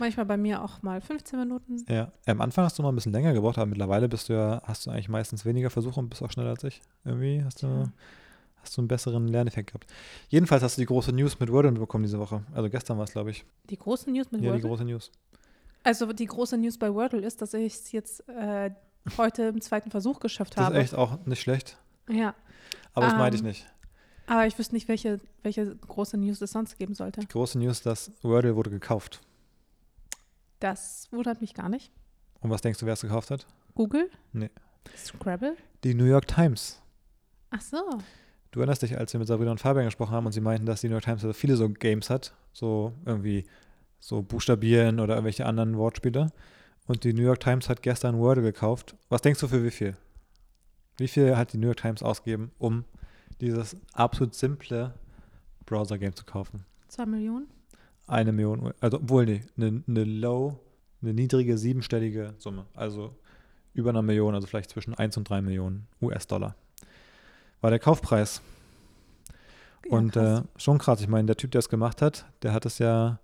[0.00, 1.84] Manchmal bei mir auch mal 15 Minuten.
[1.88, 4.60] Ja, am Anfang hast du noch ein bisschen länger gebraucht, aber mittlerweile bist du ja,
[4.64, 6.80] hast du eigentlich meistens weniger Versuche und bist auch schneller als ich.
[7.04, 7.92] Irgendwie hast du, Ja.
[8.62, 9.86] hast du einen besseren Lerneffekt gehabt.
[10.28, 12.42] Jedenfalls hast du die große News mit Wordle bekommen diese Woche.
[12.54, 13.44] Also gestern war es, glaube ich.
[13.68, 14.68] Die große News mit Ja, die Wordle.
[14.68, 15.10] große News.
[15.84, 18.70] Also die große News bei Wordle ist, dass ich es jetzt äh,
[19.18, 20.78] heute im zweiten Versuch geschafft Das ist habe.
[20.78, 22.34] echt auch nicht schlecht, Ja,
[22.94, 23.66] aber das meinte ich Ähm, nicht.
[24.26, 27.20] aber ich wüsste nicht, welche, welche große News es sonst geben sollte.
[27.20, 29.20] Die große News, dass Wordle wurde gekauft.
[30.60, 31.90] Das wundert mich gar nicht.
[32.40, 33.46] Und was denkst du, wer es gekauft hat?
[33.74, 34.10] Google?
[34.32, 34.50] Nee.
[34.96, 35.56] Scrabble?
[35.84, 36.80] Die New York Times.
[37.50, 37.78] Ach so.
[38.50, 40.80] Du erinnerst dich, als wir mit Sabrina und Fabian gesprochen haben und sie meinten, dass
[40.80, 43.44] die New York Times viele so Games hat, so irgendwie
[44.00, 46.32] so Buchstabieren oder irgendwelche anderen Wortspiele.
[46.86, 48.96] Und die New York Times hat gestern Wordle gekauft.
[49.08, 49.96] Was denkst du für wie viel?
[50.96, 52.84] Wie viel hat die New York Times ausgegeben, um
[53.40, 54.94] dieses absolut simple
[55.66, 56.64] Browser-Game zu kaufen?
[56.88, 57.48] Zwei Millionen?
[58.10, 60.58] Eine Million, also obwohl, nee, eine, eine low,
[61.00, 62.66] eine niedrige siebenstellige Summe.
[62.74, 63.14] Also
[63.72, 66.56] über einer Million, also vielleicht zwischen 1 und 3 Millionen US-Dollar.
[67.60, 68.42] War der Kaufpreis.
[69.84, 71.00] Ja, Und äh, schon krass.
[71.00, 73.20] Ich meine, der Typ, der es gemacht hat, der hat es ja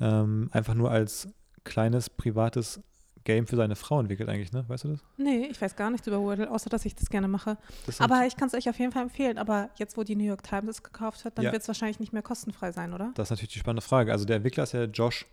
[0.00, 1.28] ähm, einfach nur als
[1.64, 2.80] kleines privates
[3.24, 4.64] Game für seine Frau entwickelt, eigentlich, ne?
[4.68, 5.00] Weißt du das?
[5.16, 7.56] nee, ich weiß gar nichts über Wordle, außer dass ich das gerne mache.
[7.86, 9.38] das Aber ich kann es euch auf jeden Fall empfehlen.
[9.38, 11.52] Aber jetzt, wo die New York Times es gekauft hat, dann Ja.
[11.52, 13.12] wird es wahrscheinlich nicht mehr kostenfrei sein, oder?
[13.14, 14.12] Das ist natürlich die spannende Frage.
[14.12, 15.26] Also der Entwickler ist ja Josh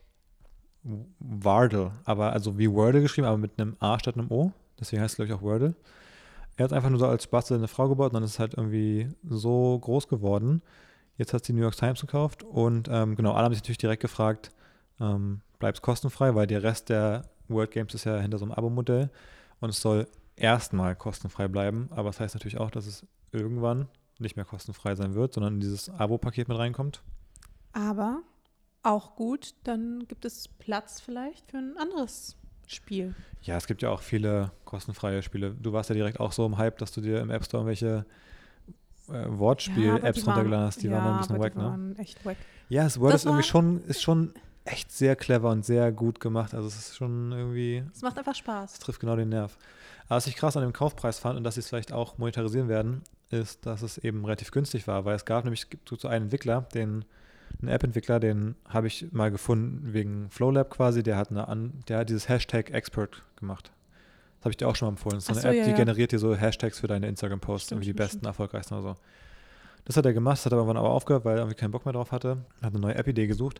[1.19, 4.51] Wardle, aber also wie Wordle geschrieben, aber mit einem A statt einem O.
[4.79, 5.75] Deswegen heißt es, glaube ich, auch Wordle.
[6.55, 8.53] Er hat einfach nur so als Spaß seine Frau gebaut und dann ist es halt
[8.55, 10.61] irgendwie so groß geworden.
[11.17, 13.77] Jetzt hat es die New York Times gekauft und ähm, genau, alle haben sich natürlich
[13.77, 14.51] direkt gefragt,
[15.01, 18.51] ähm, bleibt es kostenfrei, weil der Rest der World Games ist ja hinter so einem
[18.53, 19.09] Abo-Modell
[19.59, 23.87] und es soll erstmal kostenfrei bleiben, aber das heißt natürlich auch, dass es irgendwann
[24.19, 27.01] nicht mehr kostenfrei sein wird, sondern in dieses Abo-Paket mit reinkommt.
[27.73, 28.21] Aber
[28.83, 32.35] auch gut, dann gibt es Platz vielleicht für ein anderes
[32.67, 33.15] Spiel.
[33.41, 35.51] Ja, es gibt ja auch viele kostenfreie Spiele.
[35.55, 38.05] Du warst ja direkt auch so im Hype, dass du dir im App Store irgendwelche
[39.09, 40.81] äh, Ja, Wortspiel-Apps waren- runtergeladen hast.
[40.83, 41.63] Die ja, waren ein bisschen wack, die ne?
[41.65, 42.37] waren echt wack.
[42.69, 44.33] Ja, das Word Das ist irgendwie schon, ist schon
[44.71, 46.53] echt sehr clever und sehr gut gemacht.
[46.53, 48.73] Also es ist schon irgendwie, Es macht einfach Spaß.
[48.73, 49.57] es trifft genau den Nerv.
[50.07, 52.69] Aber was ich krass an dem Kaufpreis fand und dass sie es vielleicht auch monetarisieren
[52.69, 56.07] werden, ist, dass es eben relativ günstig war, weil es gab nämlich es gibt so
[56.07, 57.05] einen Entwickler, den
[57.61, 61.99] einen App-Entwickler, den habe ich mal gefunden wegen Flowlab quasi, der hat eine an, der
[61.99, 63.71] hat dieses Hashtag Expert gemacht.
[64.37, 65.17] Das habe ich dir auch schon mal empfohlen.
[65.17, 65.75] Das ist so eine App, ja, die ja.
[65.75, 68.95] generiert dir so Hashtags für deine Instagram-Posts, irgendwie die besten, erfolgreichsten oder so.
[69.85, 71.85] Das hat er gemacht, das hat er irgendwann aber aufgehört, weil er irgendwie keinen Bock
[71.85, 72.37] mehr drauf hatte.
[72.61, 73.59] Hat eine neue App-Idee gesucht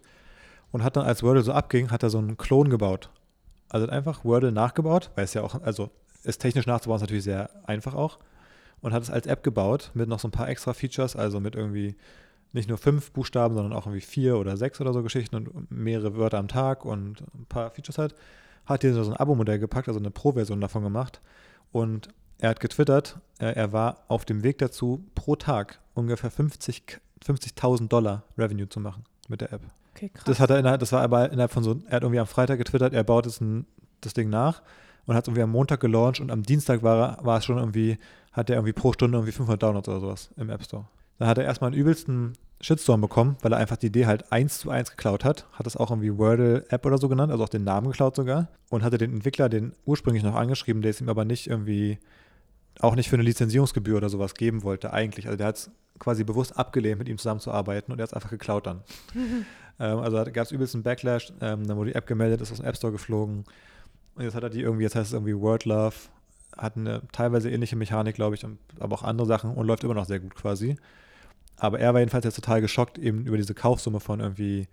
[0.71, 3.10] und hat dann, als Wordle so abging, hat er so einen Klon gebaut.
[3.69, 5.89] Also hat einfach Wordle nachgebaut, weil es ja auch, also
[6.23, 8.19] ist technisch nachzubauen ist natürlich sehr einfach auch.
[8.82, 11.55] Und hat es als App gebaut mit noch so ein paar extra Features, also mit
[11.55, 11.95] irgendwie
[12.53, 16.15] nicht nur fünf Buchstaben, sondern auch irgendwie vier oder sechs oder so Geschichten und mehrere
[16.15, 18.15] Wörter am Tag und ein paar Features halt.
[18.65, 21.21] Hat hier so ein Abo-Modell gepackt, also eine Pro-Version davon gemacht.
[21.71, 22.08] Und
[22.39, 26.99] er hat getwittert, er, er war auf dem Weg dazu, pro Tag ungefähr 50 K-
[27.25, 29.62] 50.000 Dollar Revenue zu machen mit der App.
[29.95, 30.23] Okay, krass.
[30.25, 32.58] Das hat er innerhalb, das war aber innerhalb von so, er hat irgendwie am Freitag
[32.58, 33.65] getwittert, er baut jetzt ein,
[34.02, 34.62] das Ding nach
[35.06, 37.97] und hat es irgendwie am Montag gelauncht und am Dienstag war, war es schon irgendwie,
[38.32, 40.86] hat er irgendwie pro Stunde irgendwie 500 Downloads oder sowas im App Store.
[41.17, 44.60] Dann hat er erstmal einen übelsten Shitstorm bekommen, weil er einfach die Idee halt eins
[44.60, 45.47] zu eins geklaut hat.
[45.54, 48.49] Hat das auch irgendwie Wordle App oder so genannt, also auch den Namen geklaut sogar.
[48.69, 51.99] Und hatte den Entwickler, den ursprünglich noch angeschrieben, der es ihm aber nicht irgendwie,
[52.80, 55.28] auch nicht für eine Lizenzierungsgebühr oder sowas geben wollte eigentlich.
[55.28, 58.30] Also der hat es quasi bewusst abgelehnt, mit ihm zusammenzuarbeiten und er hat es einfach
[58.30, 58.82] geklaut dann.
[59.80, 62.58] ähm, also gab es übelst einen Backlash, ähm, dann wurde die App gemeldet, ist aus
[62.58, 63.46] dem App Store geflogen
[64.15, 65.96] und jetzt hat er die irgendwie, jetzt heißt es irgendwie Word Love,
[66.58, 68.46] hat eine teilweise ähnliche Mechanik, glaube ich,
[68.80, 70.78] aber auch andere Sachen und läuft immer noch sehr gut quasi.
[71.58, 74.68] Aber er war jedenfalls jetzt total geschockt eben über diese Kaufsumme von irgendwie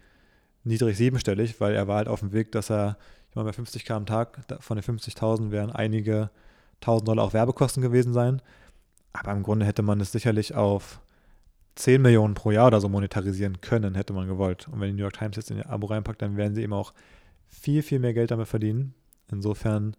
[0.65, 2.97] niedrig siebenstellig, weil er war halt auf dem Weg, dass er,
[3.31, 6.31] ich meine, bei 50 k am Tag, von den 50.000 wären einige
[6.81, 8.43] 1000 Dollar auch Werbekosten gewesen sein.
[9.13, 11.01] Aber im Grunde hätte man es sicherlich auf
[11.77, 14.67] 10 Millionen pro Jahr oder so monetarisieren können, hätte man gewollt.
[14.69, 16.73] Und wenn die New York Times jetzt in ihr Abo reinpackt, dann werden sie eben
[16.73, 16.93] auch
[17.49, 18.95] viel, viel mehr Geld damit verdienen.
[19.31, 19.95] Insofern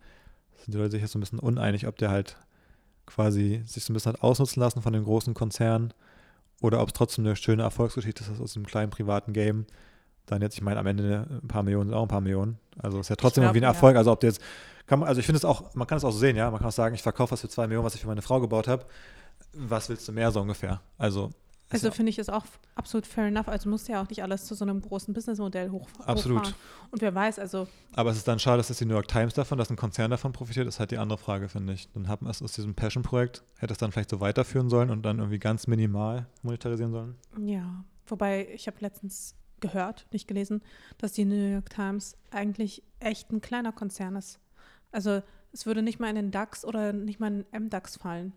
[0.57, 2.37] sind die Leute sich jetzt so ein bisschen uneinig, ob der halt
[3.05, 5.93] quasi sich so ein bisschen hat ausnutzen lassen von den großen Konzernen
[6.61, 9.65] oder ob es trotzdem eine schöne Erfolgsgeschichte ist aus einem kleinen privaten Game.
[10.25, 12.57] Dann jetzt, ich meine, am Ende ein paar Millionen sind auch ein paar Millionen.
[12.79, 13.75] Also ist ja trotzdem glaub, irgendwie ein ja.
[13.75, 13.95] Erfolg.
[13.95, 14.41] Also ob der jetzt,
[14.87, 16.49] kann man, also ich finde es auch, man kann es auch so sehen, ja.
[16.49, 18.41] Man kann auch sagen, ich verkaufe was für zwei Millionen, was ich für meine Frau
[18.41, 18.85] gebaut habe.
[19.53, 20.81] Was willst du mehr so ungefähr?
[20.97, 21.31] Also
[21.69, 23.47] Also ja- finde ich es auch absolut fair enough.
[23.49, 26.39] Also muss ja auch nicht alles zu so einem großen Businessmodell hoch, Absolut.
[26.39, 26.55] hochfahren.
[26.91, 29.57] Und wer weiß, also Aber es ist dann schade, dass die New York Times davon,
[29.57, 31.89] dass ein Konzern davon profitiert, ist halt die andere Frage, finde ich.
[31.93, 35.03] Dann hat man es aus diesem Passion-Projekt, hätte es dann vielleicht so weiterführen sollen und
[35.03, 37.15] dann irgendwie ganz minimal monetarisieren sollen.
[37.37, 40.61] Ja, wobei ich habe letztens gehört, nicht gelesen,
[40.99, 44.39] dass die New York Times eigentlich echt ein kleiner Konzern ist.
[44.91, 48.33] Also es würde nicht mal in den DAX oder nicht mal in den MDAX fallen.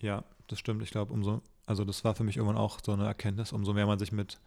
[0.00, 0.82] Ja, das stimmt.
[0.82, 3.86] Ich glaube, umso, also das war für mich irgendwann auch so eine Erkenntnis, umso mehr
[3.86, 4.40] man sich mit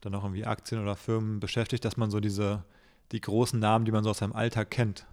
[0.00, 2.64] dann auch irgendwie Aktien oder Firmen beschäftigt, dass man so diese,
[3.12, 5.06] die großen Namen, die man so aus seinem Alltag kennt,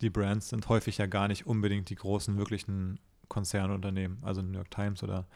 [0.00, 4.18] die Brands sind häufig ja gar nicht unbedingt die großen, wirklichen Konzernunternehmen.
[4.22, 5.26] Also New York Times oder,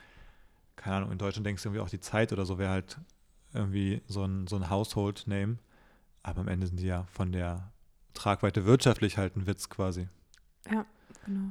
[0.76, 2.98] keine Ahnung, in Deutschland denkst du irgendwie auch die Zeit oder so wäre halt
[3.52, 5.58] irgendwie so ein, so ein Household-Name.
[6.22, 7.72] Aber am Ende sind die ja von der
[8.14, 10.08] Tragweite wirtschaftlich halt ein Witz quasi.
[11.24, 11.50] Genau.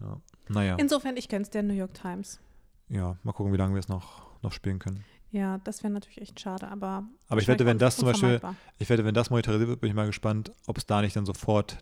[0.00, 0.20] Ja.
[0.48, 2.40] Naja, Insofern, ich kenne es der New York Times.
[2.88, 5.04] Ja, mal gucken, wie lange wir es noch, noch spielen können.
[5.30, 7.02] Ja, das wäre natürlich echt schade, aber.
[7.28, 8.40] Aber ich wette, wenn das zum Beispiel,
[8.78, 11.26] ich wette, wenn das monetarisiert wird, bin ich mal gespannt, ob es da nicht dann
[11.26, 11.78] sofort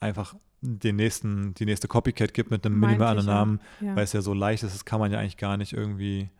[0.00, 3.26] einfach den nächsten, die nächste Copycat gibt mit einem minimal anderen.
[3.26, 3.94] Namen, Ja.
[3.94, 6.30] weil es ja so leicht ist, das kann man ja eigentlich gar nicht irgendwie,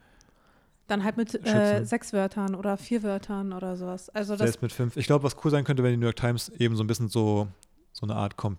[0.87, 4.09] Dann halt mit äh, sechs Wörtern oder vier Wörtern oder sowas.
[4.11, 4.97] Also das selbst mit fünf.
[4.97, 7.09] Ich glaube, was cool sein könnte, wenn die New York Times eben so ein bisschen
[7.09, 7.49] so,
[7.93, 8.57] so eine Art Kom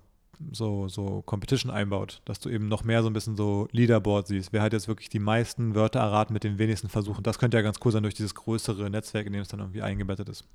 [0.51, 4.53] so, so Competition einbaut, dass du eben noch mehr so ein bisschen so Leaderboard siehst.
[4.53, 7.23] Wer hat jetzt wirklich die meisten Wörter erraten mit den wenigsten Versuchen?
[7.23, 9.81] Das könnte ja ganz cool sein durch dieses größere Netzwerk, in dem es dann irgendwie
[9.81, 10.45] eingebettet ist.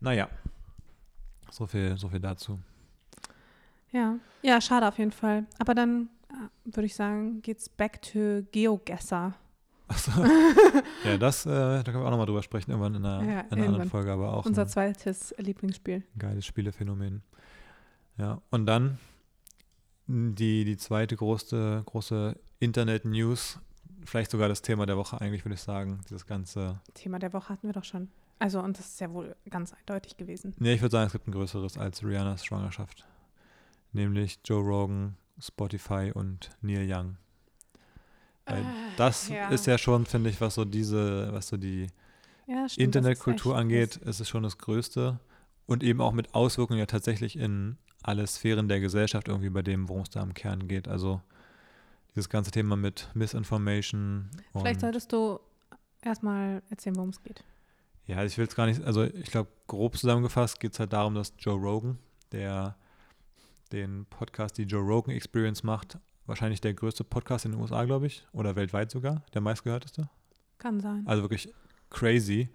[0.00, 0.28] Naja,
[1.50, 2.58] so viel, so viel dazu.
[3.92, 5.46] Ja, ja, schade auf jeden Fall.
[5.58, 6.34] Aber dann äh,
[6.74, 9.34] würde ich sagen, geht's back to GeoGuessr.
[9.88, 10.10] Achso.
[11.04, 13.52] ja, das, äh, da können wir auch nochmal drüber sprechen, irgendwann in einer, Ja, in
[13.52, 13.88] einer anderen.
[13.88, 16.02] Folge, aber auch Unser zweites Lieblingsspiel.
[16.18, 17.22] geiles Spielephänomen.
[18.18, 18.98] Ja, und dann
[20.06, 23.58] die, die zweite große, große Internet-News,
[24.04, 27.50] vielleicht sogar das Thema der Woche eigentlich, würde ich sagen, dieses ganze, Thema der Woche
[27.50, 28.08] hatten wir doch schon.
[28.38, 30.54] Also, und das ist ja wohl ganz eindeutig gewesen.
[30.58, 33.06] nee, ich würde sagen, es gibt ein größeres als Rihannas Schwangerschaft,
[33.92, 37.16] nämlich Joe Rogan, Spotify und Neil Young.
[38.44, 38.64] Weil
[38.96, 39.48] das ja.
[39.48, 41.88] ist ja schon, finde ich, was so diese, was so die
[42.46, 45.18] Ja, Internetkultur angeht, ist es schon das Größte
[45.66, 47.76] und eben auch mit Auswirkungen ja tatsächlich in
[48.06, 50.88] alle Sphären der Gesellschaft irgendwie bei dem, worum es da im Kern geht.
[50.88, 51.20] Also
[52.14, 54.30] dieses ganze Thema mit Misinformation.
[54.52, 55.40] Vielleicht solltest du
[56.02, 57.44] erstmal erzählen, worum es geht.
[58.06, 61.14] Ja, ich will es gar nicht, also ich glaube, grob zusammengefasst geht es halt darum,
[61.14, 61.98] dass Joe Rogan,
[62.30, 62.76] der
[63.72, 68.06] den Podcast, die Joe Rogan Experience macht, wahrscheinlich der größte Podcast in den USA, glaube
[68.06, 70.08] ich, oder weltweit sogar, der meistgehörteste.
[70.58, 71.02] Kann sein.
[71.06, 71.52] Also wirklich
[71.90, 72.48] crazy,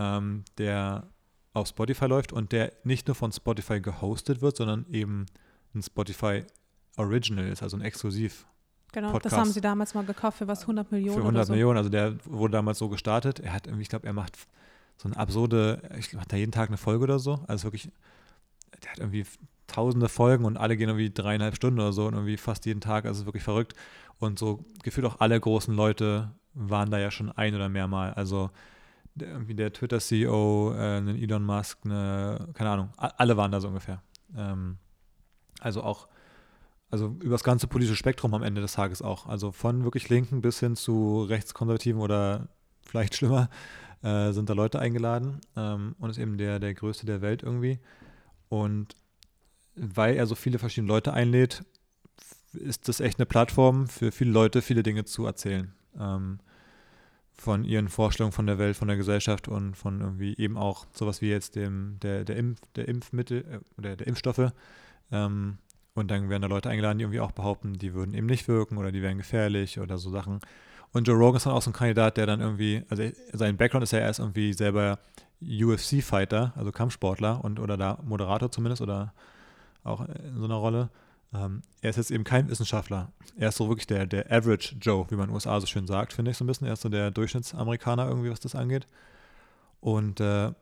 [0.00, 1.06] ähm, der
[1.52, 5.26] auf Spotify läuft und der nicht nur von Spotify gehostet wird, sondern eben
[5.74, 6.44] ein Spotify
[6.96, 8.46] Original ist, also ein Exklusiv
[8.92, 9.36] genau, das Podcast.
[9.36, 11.52] haben sie damals mal gekauft für was, 100 Millionen für oder 100 so.
[11.52, 11.78] Millionen.
[11.78, 13.40] Also der wurde damals so gestartet.
[13.40, 14.36] Er hat irgendwie, ich glaube, er macht
[14.98, 17.40] so eine absurde, ich glaube, hat da jeden Tag eine Folge oder so.
[17.48, 17.90] Also wirklich,
[18.82, 19.24] der hat irgendwie
[19.66, 23.06] tausende Folgen und alle gehen irgendwie dreieinhalb Stunden oder so und irgendwie fast jeden Tag.
[23.06, 23.74] Also wirklich verrückt.
[24.18, 28.12] Und so gefühlt auch alle großen Leute waren da ja schon ein oder mehrmal.
[28.14, 28.50] Also
[29.14, 33.68] der, irgendwie der Twitter-CEO, äh, ein Elon Musk, eine, keine Ahnung, alle waren da so
[33.68, 34.02] ungefähr.
[34.36, 34.78] Ähm,
[35.60, 36.08] also auch,
[36.90, 39.26] also über das ganze politische Spektrum am Ende des Tages auch.
[39.26, 42.48] Also von wirklich Linken bis hin zu Rechtskonservativen oder
[42.82, 43.48] vielleicht schlimmer,
[44.02, 47.78] äh, sind da Leute eingeladen ähm, und ist eben der, der größte der Welt irgendwie.
[48.48, 48.96] Und
[49.74, 51.64] weil er so viele verschiedene Leute einlädt,
[52.52, 55.72] ist das echt eine Plattform für viele Leute, viele Dinge zu erzählen.
[55.98, 56.40] Ähm,
[57.34, 61.20] von ihren Vorstellungen von der Welt, von der Gesellschaft und von irgendwie eben auch sowas
[61.22, 64.52] wie jetzt dem, der, der, Impf, der Impfmittel äh, der Impfstoffe.
[65.10, 65.58] Ähm,
[65.94, 68.78] und dann werden da Leute eingeladen, die irgendwie auch behaupten, die würden eben nicht wirken
[68.78, 70.40] oder die wären gefährlich oder so Sachen.
[70.92, 73.82] Und Joe Rogan ist dann auch so ein Kandidat, der dann irgendwie, also sein Background
[73.82, 74.98] ist ja erst irgendwie selber
[75.42, 79.12] UFC-Fighter, also Kampfsportler und oder da Moderator zumindest oder
[79.84, 80.90] auch in so einer Rolle.
[81.34, 83.12] Ähm, er ist jetzt eben kein Wissenschaftler.
[83.36, 85.86] Er ist so wirklich der, der Average Joe, wie man in den USA so schön
[85.86, 86.66] sagt, finde ich so ein bisschen.
[86.66, 88.86] Er ist so der Durchschnittsamerikaner irgendwie, was das angeht.
[89.80, 90.52] Und äh,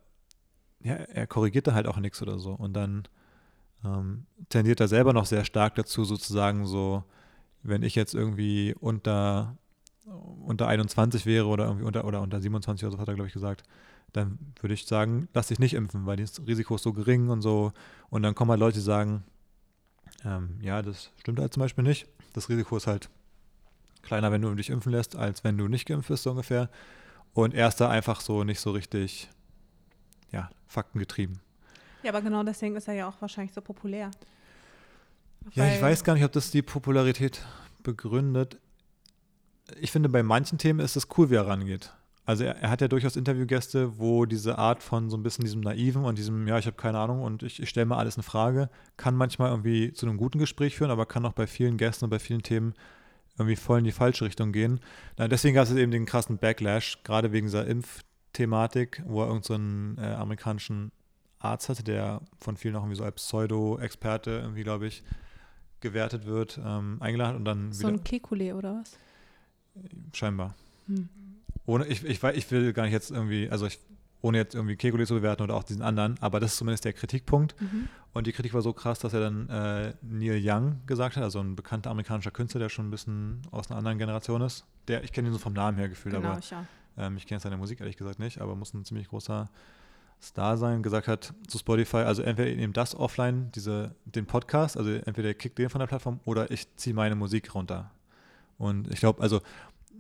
[0.83, 2.53] ja, er korrigiert da halt auch nichts oder so.
[2.53, 3.05] Und dann
[3.85, 7.05] ähm, tendiert er selber noch sehr stark dazu, sozusagen so,
[7.63, 9.57] wenn ich jetzt irgendwie unter,
[10.45, 13.35] unter 21 wäre oder irgendwie unter, oder unter 27 oder so, hat er, glaube ich,
[13.35, 13.65] gesagt,
[14.13, 17.43] dann würde ich sagen, lass dich nicht impfen, weil das Risiko ist so gering und
[17.43, 17.73] so.
[18.09, 19.25] Und dann kommen halt Leute, die sagen,
[20.25, 22.07] ähm, ja, das stimmt halt zum Beispiel nicht.
[22.33, 23.09] Das Risiko ist halt
[24.03, 26.69] kleiner, wenn du dich impfen lässt, als wenn du nicht geimpft bist, so ungefähr.
[27.33, 29.29] Und er ist da einfach so nicht so richtig,
[30.33, 31.39] ja, faktengetrieben.
[32.03, 34.11] Ja, aber genau deswegen ist er ja auch wahrscheinlich so populär.
[35.53, 37.45] Ja, ich weiß gar nicht, ob das die Popularität
[37.83, 38.59] begründet.
[39.81, 41.93] Ich finde, bei manchen Themen ist es cool, wie er rangeht.
[42.31, 45.63] Also er, er hat ja durchaus Interviewgäste, wo diese Art von so ein bisschen diesem
[45.63, 48.23] Naiven und diesem, ja, ich habe keine Ahnung und ich, ich stelle mir alles in
[48.23, 52.05] Frage, kann manchmal irgendwie zu einem guten Gespräch führen, aber kann auch bei vielen Gästen
[52.05, 52.75] und bei vielen Themen
[53.37, 54.79] irgendwie voll in die falsche Richtung gehen.
[55.17, 59.97] Na, deswegen gab es eben den krassen Backlash, gerade wegen dieser Impfthematik, wo er irgendeinen
[59.97, 60.93] so einen, äh, amerikanischen
[61.41, 65.03] Arzt hatte, der von vielen auch irgendwie so als Pseudo-Experte irgendwie, glaube ich,
[65.81, 68.97] gewertet wird, ähm, eingeladen und dann So wieder, ein Kekulé oder was?
[70.13, 70.55] scheinbar.
[70.87, 71.09] Hm.
[71.67, 73.79] Ohne, ich, ich, ich will gar nicht jetzt irgendwie, also ich,
[74.23, 76.93] ohne jetzt irgendwie Kekulé zu bewerten oder auch diesen anderen, aber das ist zumindest der
[76.93, 77.61] Kritikpunkt.
[77.61, 77.89] Mhm.
[78.13, 81.39] Und die Kritik war so krass, dass er dann äh, Neil Young gesagt hat, also
[81.41, 84.65] ein bekannter amerikanischer Künstler, der schon ein bisschen aus einer anderen Generation ist.
[84.89, 86.65] Der, ich kenne ihn so vom Namen her gefühlt, Genau, aber ich auch.
[86.99, 89.49] ähm, ich kenne seine Musik ehrlich gesagt nicht, aber muss ein ziemlich großer
[90.21, 94.77] Star sein, gesagt hat zu Spotify, also entweder ihr nehmt das offline, diese, den Podcast,
[94.77, 97.91] also entweder ihr kickt den von der Plattform oder ich ziehe meine Musik runter.
[98.59, 99.41] Und ich glaube, also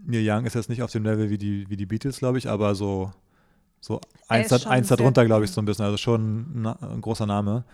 [0.04, 2.48] Neil Young ist jetzt nicht auf dem Level wie die, wie die Beatles, glaube ich,
[2.48, 3.12] aber so,
[3.80, 7.26] so eins, schon eins darunter, glaube ich, so ein bisschen, also schon ein, ein großer
[7.26, 7.64] Name.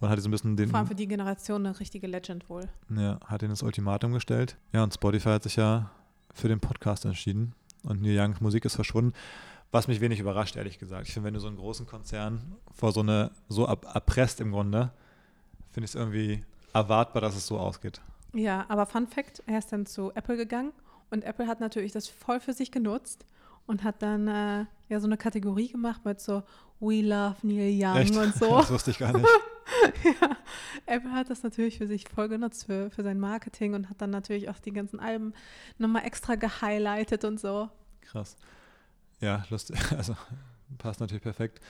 [0.00, 2.68] Und hat so ein bisschen den, Vor allem für die Generation eine richtige Legend wohl.
[2.90, 4.56] ja, hat ihn das Ultimatum gestellt.
[4.72, 5.92] Ja, und Spotify hat sich ja
[6.34, 7.54] für den Podcast entschieden.
[7.84, 9.12] Und Neil Youngs Musik ist verschwunden.
[9.70, 11.06] Was mich wenig überrascht, ehrlich gesagt.
[11.06, 14.90] Ich finde, wenn du so einen großen Konzern vor so eine, so erpresst im Grunde,
[15.70, 18.00] finde ich es irgendwie erwartbar, dass es so ausgeht.
[18.34, 20.72] Ja, aber Fun Fact, er ist dann zu Apple gegangen
[21.12, 23.26] und Apple hat natürlich das voll für sich genutzt
[23.66, 26.42] und hat dann äh, ja so eine Kategorie gemacht mit so
[26.80, 28.16] We love Neil Young Echt?
[28.16, 28.48] und so.
[28.48, 29.24] Das wusste ich gar nicht.
[30.04, 30.36] ja,
[30.86, 34.10] Apple hat das natürlich für sich voll genutzt für, für sein Marketing und hat dann
[34.10, 35.32] natürlich auch die ganzen Alben
[35.78, 37.68] nochmal extra gehighlightet und so.
[38.00, 38.36] Krass.
[39.20, 39.78] Ja, lustig.
[39.96, 40.16] Also
[40.78, 41.60] passt natürlich perfekt.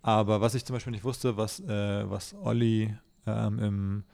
[0.00, 4.04] Aber was ich zum Beispiel nicht wusste, was, äh, was Olli ähm, im,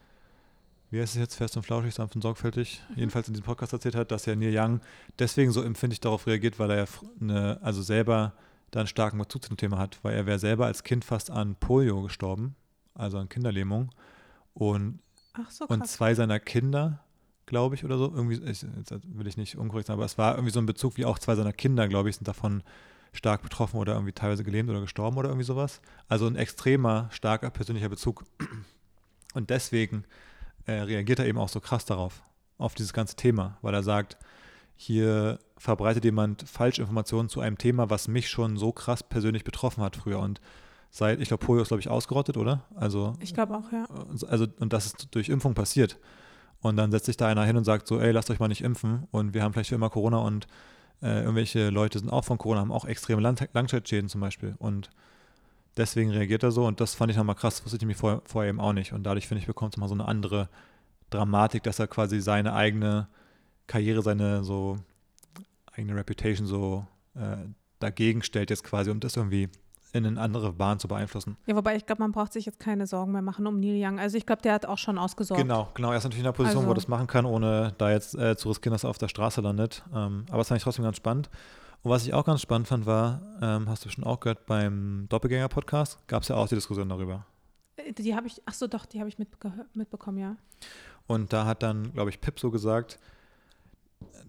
[0.91, 3.95] wie heißt es jetzt, fest und flauschig, sanft und sorgfältig, jedenfalls in diesem Podcast erzählt
[3.95, 4.81] hat, dass ja Neil Young
[5.19, 6.87] deswegen so empfindlich darauf reagiert, weil er ja
[7.21, 8.33] eine, also selber
[8.71, 11.31] da einen starken Bezug zu dem Thema hat, weil er wäre selber als Kind fast
[11.31, 12.55] an Polio gestorben,
[12.95, 13.91] also an Kinderlähmung.
[14.55, 15.01] Und
[15.51, 17.01] so, und zwei seiner Kinder,
[17.47, 20.35] glaube ich, oder so, irgendwie, ich, jetzt will ich nicht unkorrekt sein, aber es war
[20.35, 22.63] irgendwie so ein Bezug, wie auch zwei seiner Kinder, glaube ich, sind davon
[23.13, 25.81] stark betroffen oder irgendwie teilweise gelähmt oder gestorben oder irgendwie sowas.
[26.09, 28.25] Also ein extremer, starker persönlicher Bezug.
[29.35, 30.05] Und deswegen
[30.69, 32.23] äh, reagiert er eben auch so krass darauf,
[32.59, 34.19] auf dieses ganze Thema, weil er sagt,
[34.77, 39.97] hier verbreitet jemand Falschinformationen zu einem Thema, was mich schon so krass persönlich betroffen hat
[39.97, 40.21] früher.
[40.21, 40.41] Und
[40.91, 42.65] seit, ich glaube, Polio ist, glaube ich, ausgerottet, oder?
[42.77, 43.87] Also Ich glaube auch, ja.
[44.29, 45.99] also und das ist durch Impfung passiert.
[46.61, 48.63] Und dann setzt sich da einer hin und sagt so, ey, lasst euch mal nicht
[48.63, 50.47] impfen und wir haben vielleicht für immer Corona und
[51.01, 54.55] äh, irgendwelche Leute sind auch von Corona, haben auch extreme Lang Langzeitschäden zum Beispiel.
[54.59, 54.91] Und
[55.79, 58.51] deswegen reagiert er so und das fand ich nochmal krass, wusste ich nämlich vorher, vorher
[58.51, 58.93] eben auch nicht.
[58.93, 60.49] Und dadurch, finde ich, bekommt es mal so eine andere
[61.11, 63.09] Dramatik, dass er quasi seine eigene
[63.67, 64.77] Karriere, seine so
[65.73, 67.37] eigene Reputation so äh,
[67.79, 69.49] dagegen stellt jetzt quasi, um das irgendwie
[69.95, 71.39] in eine andere Bahn zu beeinflussen.
[71.47, 73.99] Ja, wobei ich glaube, man braucht sich jetzt keine Sorgen mehr machen um Neil Young.
[73.99, 75.41] Also ich glaube, der hat auch schon ausgesorgt.
[75.43, 75.93] Genau, genau.
[75.93, 78.15] Er ist natürlich in einer Position, wo er Also- das machen kann, ohne da jetzt
[78.15, 79.83] äh, zu riskieren, dass er auf der Straße landet.
[79.95, 81.31] Ähm, aber das fand ich trotzdem ganz spannend.
[81.83, 85.07] Und was ich auch ganz spannend fand, war, ähm, hast du schon auch gehört, beim
[85.09, 87.25] Doppelgänger-Podcast gab es ja auch die Diskussion darüber.
[87.97, 90.37] Die habe ich, ach so, doch, die habe ich mitbege- mitbekommen, ja.
[91.07, 92.99] Und da hat dann, glaube ich, Pip so gesagt,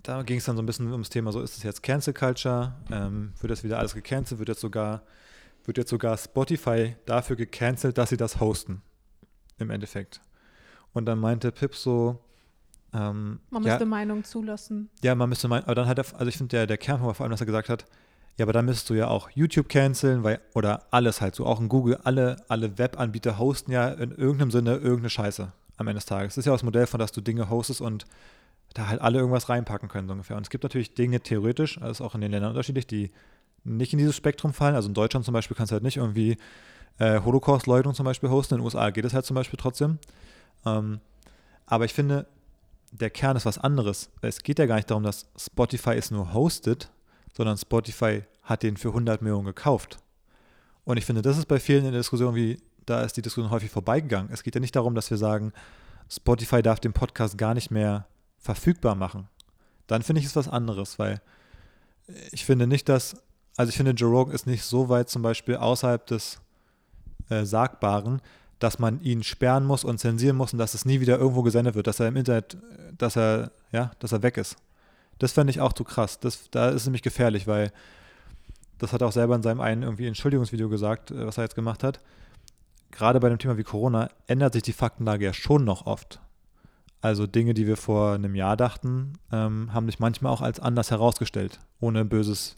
[0.03, 2.75] da ging es dann so ein bisschen ums Thema, so ist es jetzt Cancel Culture,
[2.91, 5.01] ähm, wird jetzt wieder alles gecancelt, wird jetzt sogar,
[5.65, 8.81] wird jetzt sogar Spotify dafür gecancelt, dass sie das hosten,
[9.57, 10.21] im Endeffekt.
[10.93, 12.19] Und dann meinte Pip so,
[12.93, 14.89] ähm, Man ja, müsste Meinung zulassen.
[15.03, 17.13] Ja, man müsste meinen, aber dann hat er, also ich finde, der, der Kern war
[17.13, 17.85] vor allem, dass er gesagt hat,
[18.37, 21.59] ja, aber dann müsstest du ja auch YouTube canceln, weil, oder alles halt so, auch
[21.59, 26.05] in Google, alle, alle Webanbieter hosten ja in irgendeinem Sinne irgendeine Scheiße am Ende des
[26.05, 26.35] Tages.
[26.35, 28.05] Das ist ja auch das Modell von, dass du Dinge hostest und
[28.73, 30.37] da halt alle irgendwas reinpacken können, so ungefähr.
[30.37, 33.11] Und es gibt natürlich Dinge theoretisch, das ist auch in den Ländern unterschiedlich, die
[33.63, 34.75] nicht in dieses Spektrum fallen.
[34.75, 36.37] Also in Deutschland zum Beispiel kannst du halt nicht irgendwie
[36.97, 38.55] äh, Holocaust-Leugnung zum Beispiel hosten.
[38.55, 39.99] In den USA geht es halt zum Beispiel trotzdem.
[40.65, 40.99] Ähm,
[41.65, 42.25] aber ich finde,
[42.91, 44.09] der Kern ist was anderes.
[44.21, 46.91] Es geht ja gar nicht darum, dass Spotify es nur hostet,
[47.35, 49.97] sondern Spotify hat den für 100 Millionen gekauft.
[50.83, 53.51] Und ich finde, das ist bei vielen in der Diskussion wie, da ist die Diskussion
[53.51, 54.31] häufig vorbeigegangen.
[54.31, 55.53] Es geht ja nicht darum, dass wir sagen,
[56.09, 58.07] Spotify darf den Podcast gar nicht mehr
[58.39, 59.27] verfügbar machen.
[59.87, 61.21] Dann finde ich es was anderes, weil
[62.31, 63.21] ich finde nicht, dass,
[63.55, 66.41] also ich finde, Joe Rogan ist nicht so weit zum Beispiel außerhalb des
[67.29, 68.21] äh, Sagbaren,
[68.59, 71.75] dass man ihn sperren muss und zensieren muss und dass es nie wieder irgendwo gesendet
[71.75, 72.57] wird, dass er im Internet,
[72.97, 74.57] dass er, ja, dass er weg ist.
[75.17, 76.19] Das fände ich auch zu krass.
[76.19, 77.71] Das, da ist es nämlich gefährlich, weil
[78.77, 81.55] das hat er auch selber in seinem einen irgendwie Entschuldigungsvideo gesagt, äh, was er jetzt
[81.55, 81.99] gemacht hat.
[82.91, 86.19] Gerade bei dem Thema wie Corona ändert sich die Faktenlage ja schon noch oft.
[87.01, 90.91] Also Dinge, die wir vor einem Jahr dachten, ähm, haben sich manchmal auch als anders
[90.91, 92.57] herausgestellt, ohne böses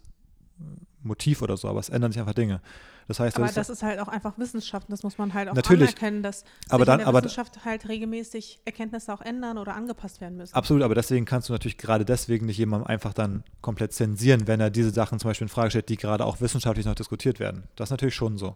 [1.04, 2.62] Motiv oder so, aber es ändern sich einfach Dinge.
[3.08, 4.88] Das heißt, Aber das das ist halt auch einfach Wissenschaft.
[4.90, 5.90] Das muss man halt auch Natürlich.
[5.90, 10.22] anerkennen, dass Aber dann- in der aber- Wissenschaft halt regelmäßig Erkenntnisse auch ändern oder angepasst
[10.22, 10.54] werden müssen.
[10.56, 14.60] Absolut, aber deswegen kannst du natürlich gerade deswegen nicht jemandem einfach dann komplett zensieren, wenn
[14.60, 17.64] er diese Sachen zum Beispiel in Frage stellt, die gerade auch wissenschaftlich noch diskutiert werden.
[17.76, 18.56] Das ist natürlich schon so.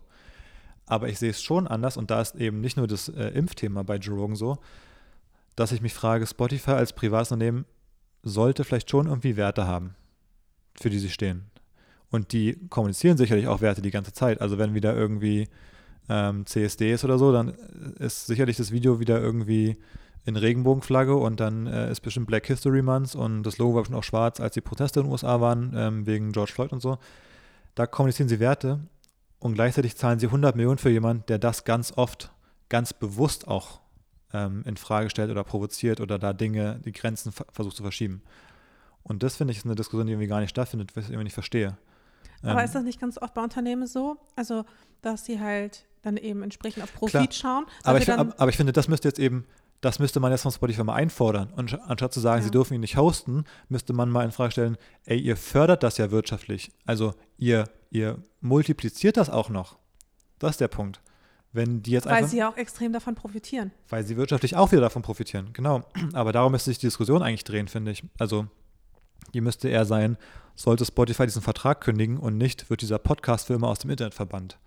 [0.85, 3.83] Aber ich sehe es schon anders und da ist eben nicht nur das äh, Impfthema
[3.83, 4.59] bei Joe Rogan so,
[5.55, 7.65] dass ich mich frage, Spotify als privates Unternehmen
[8.21, 9.95] sollte vielleicht schon irgendwie Werte haben,
[10.79, 11.49] für die sie stehen.
[12.15, 14.39] Und die kommunizieren sicherlich auch Werte die ganze Zeit.
[14.39, 15.49] Also wenn wieder irgendwie
[16.07, 17.49] ähm, CSD ist oder so, dann
[17.99, 19.77] ist sicherlich das Video wieder irgendwie
[20.23, 23.99] in Regenbogenflagge und dann äh, ist bestimmt Black History Month und das Logo war bestimmt
[23.99, 26.97] auch schwarz, als die Proteste in den USA waren, ähm, wegen George Floyd und so.
[27.75, 28.79] Da kommunizieren sie Werte
[29.39, 32.31] und gleichzeitig zahlen sie 100 Millionen für jemanden, der das ganz oft,
[32.69, 33.81] ganz bewusst auch
[34.33, 38.23] ähm, in Frage stellt oder provoziert oder da Dinge, die Grenzen ver versucht zu verschieben.
[39.03, 41.25] Und das finde ich ist eine Diskussion, die irgendwie gar nicht stattfindet, was ich irgendwie
[41.25, 41.77] nicht verstehe.
[42.45, 44.17] Aber Ähm, ist das nicht ganz oft bei Unternehmen so?
[44.35, 44.63] Also,
[45.01, 47.31] dass sie halt dann eben entsprechend auf Profit Klar.
[47.31, 47.65] schauen.
[47.83, 49.45] Aber ich, dann, aber, ich finde, das müsste jetzt eben,
[49.81, 51.51] das müsste man jetzt von Spotify mal einfordern.
[51.55, 52.45] Und anstatt zu sagen, Ja.
[52.45, 55.97] sie dürfen ihn nicht hosten, müsste man mal in Frage stellen, ey, ihr fördert das
[55.97, 56.71] ja wirtschaftlich.
[56.85, 59.77] Also ihr, ihr multipliziert das auch noch.
[60.39, 61.01] Das ist der Punkt.
[61.53, 63.71] Wenn die jetzt weil einfach, sie ja auch extrem davon profitieren.
[63.89, 65.51] weil sie wirtschaftlich auch wieder davon profitieren.
[65.53, 65.83] Genau.
[66.13, 68.03] Aber darum müsste sich die Diskussion eigentlich drehen, finde ich.
[68.19, 68.47] Also
[69.33, 70.17] die müsste eher sein,
[70.55, 74.13] sollte Spotify diesen Vertrag kündigen und nicht wird dieser Podcast für immer aus dem Internet
[74.13, 74.57] verbannt.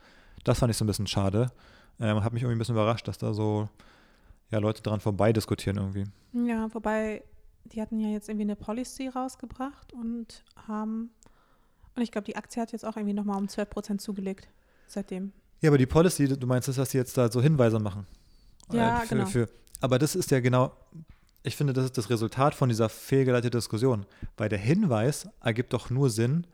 [0.45, 1.51] Das fand ich so ein bisschen schade.
[2.01, 3.69] Ähm, hat mich irgendwie ein bisschen überrascht, dass da so
[4.51, 6.05] ja, Leute dran vorbei diskutieren irgendwie.
[6.33, 7.23] Ja, wobei,
[7.65, 11.11] die hatten ja jetzt irgendwie eine Policy rausgebracht und haben,
[11.97, 14.49] und ich glaube, die Aktie hat jetzt auch irgendwie nochmal um 12% zugelegt
[14.87, 15.33] seitdem.
[15.61, 18.07] Ja, aber die Policy, du meinst, das, dass sie jetzt da so Hinweise machen.
[18.73, 19.27] Ja, Äh, für, genau.
[19.27, 19.49] Für,
[19.81, 20.73] aber das ist ja genau,
[21.49, 24.07] ich finde, das ist das Resultat von dieser fehlgeleiteten Diskussion.
[24.37, 26.47] Weil der Hinweis ergibt doch nur Sinn,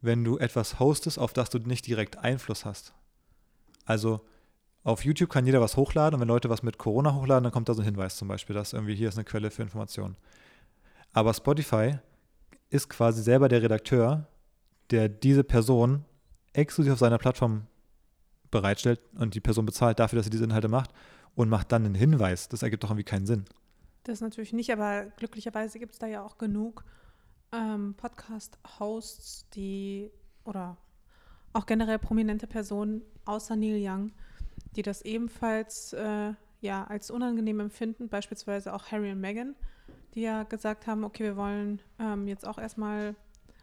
[0.00, 2.92] wenn du etwas hostest, auf das du nicht direkt Einfluss hast.
[3.84, 4.20] Also
[4.82, 7.68] auf YouTube kann jeder was hochladen und wenn Leute was mit Corona hochladen, dann kommt
[7.68, 10.16] da so ein Hinweis zum Beispiel, dass irgendwie hier ist eine Quelle für Informationen.
[11.12, 11.98] Aber Spotify
[12.70, 14.26] ist quasi selber der Redakteur,
[14.90, 16.04] der diese Person
[16.52, 17.66] exklusiv auf seiner Plattform
[18.50, 20.90] bereitstellt und die Person bezahlt dafür, dass sie diese Inhalte macht
[21.34, 22.48] und macht dann einen Hinweis.
[22.48, 23.44] Das ergibt doch irgendwie keinen Sinn.
[24.04, 26.84] Das natürlich nicht, aber glücklicherweise gibt es da ja auch genug
[27.52, 30.10] ähm, Podcast-Hosts, die
[30.44, 30.76] oder
[31.52, 34.12] auch generell prominente Personen außer Neil Young,
[34.76, 39.54] die das ebenfalls äh, ja als unangenehm empfinden, beispielsweise auch Harry und Meghan,
[40.14, 43.14] die ja gesagt haben, okay, wir wollen ähm, jetzt auch erstmal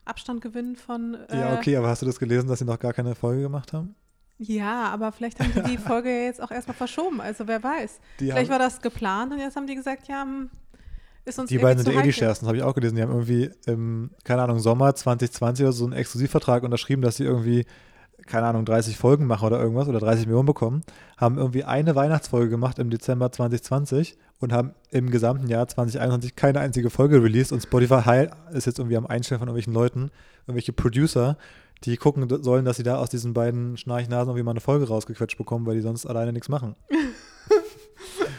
[0.06, 2.94] Abstand gewinnen von äh, ja, okay, aber hast du das gelesen, dass sie noch gar
[2.94, 3.96] keine Folge gemacht haben?
[4.40, 8.00] Ja, aber vielleicht haben die die Folge jetzt auch erstmal verschoben, also wer weiß.
[8.20, 10.50] Die, Vielleicht haben, war das geplant und jetzt haben die gesagt, ja, hm,
[11.26, 12.96] ist uns die beiden sind eh die schärfsten, das habe ich auch gelesen.
[12.96, 17.26] Die haben irgendwie im, keine Ahnung, Sommer 2020 oder so einen Exklusivvertrag unterschrieben, dass sie
[17.26, 17.66] irgendwie,
[18.28, 20.84] keine Ahnung, 30 Folgen machen oder irgendwas oder 30 Millionen bekommen.
[21.18, 26.60] Haben irgendwie eine Weihnachtsfolge gemacht im Dezember 2020 und haben im gesamten Jahr 2021 keine
[26.60, 30.12] einzige Folge released und Spotify heil- ist jetzt irgendwie am Einstellen von irgendwelchen Leuten,
[30.46, 31.38] irgendwelche Producer,
[31.84, 35.38] die gucken sollen, dass sie da aus diesen beiden Schnarchnasen irgendwie mal eine Folge rausgequetscht
[35.38, 36.76] bekommen, weil die sonst alleine nichts machen.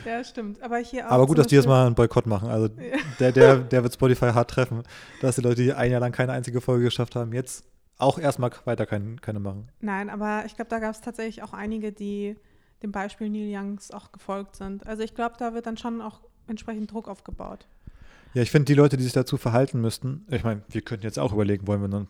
[0.04, 0.62] Ja, stimmt.
[0.62, 2.48] Aber hier auch Aber gut, dass die jetzt mal einen Boykott machen.
[2.48, 2.98] Also Ja.
[3.20, 4.82] der, der, der wird Spotify hart treffen,
[5.20, 7.64] dass die Leute, die ein Jahr lang keine einzige Folge geschafft haben, jetzt
[7.98, 9.68] auch erstmal weiter kein, keine machen.
[9.80, 12.36] Nein, aber ich glaube, da gab es tatsächlich auch einige, die
[12.82, 14.86] dem Beispiel Neil Youngs auch gefolgt sind.
[14.86, 17.66] Also ich glaube, da wird dann schon auch entsprechend Druck aufgebaut.
[18.34, 21.18] Ja, ich finde, die Leute, die sich dazu verhalten müssten, ich meine, wir könnten jetzt
[21.18, 22.08] auch überlegen, wollen wir einen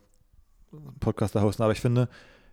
[1.00, 2.08] Podcast da hosten, aber ich finde,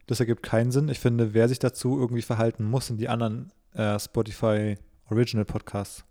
[0.08, 0.90] das ergibt keinen Sinn.
[0.90, 4.76] Ich finde, wer sich dazu irgendwie verhalten muss, sind die anderen äh, Spotify
[5.10, 6.06] Original Podcasts.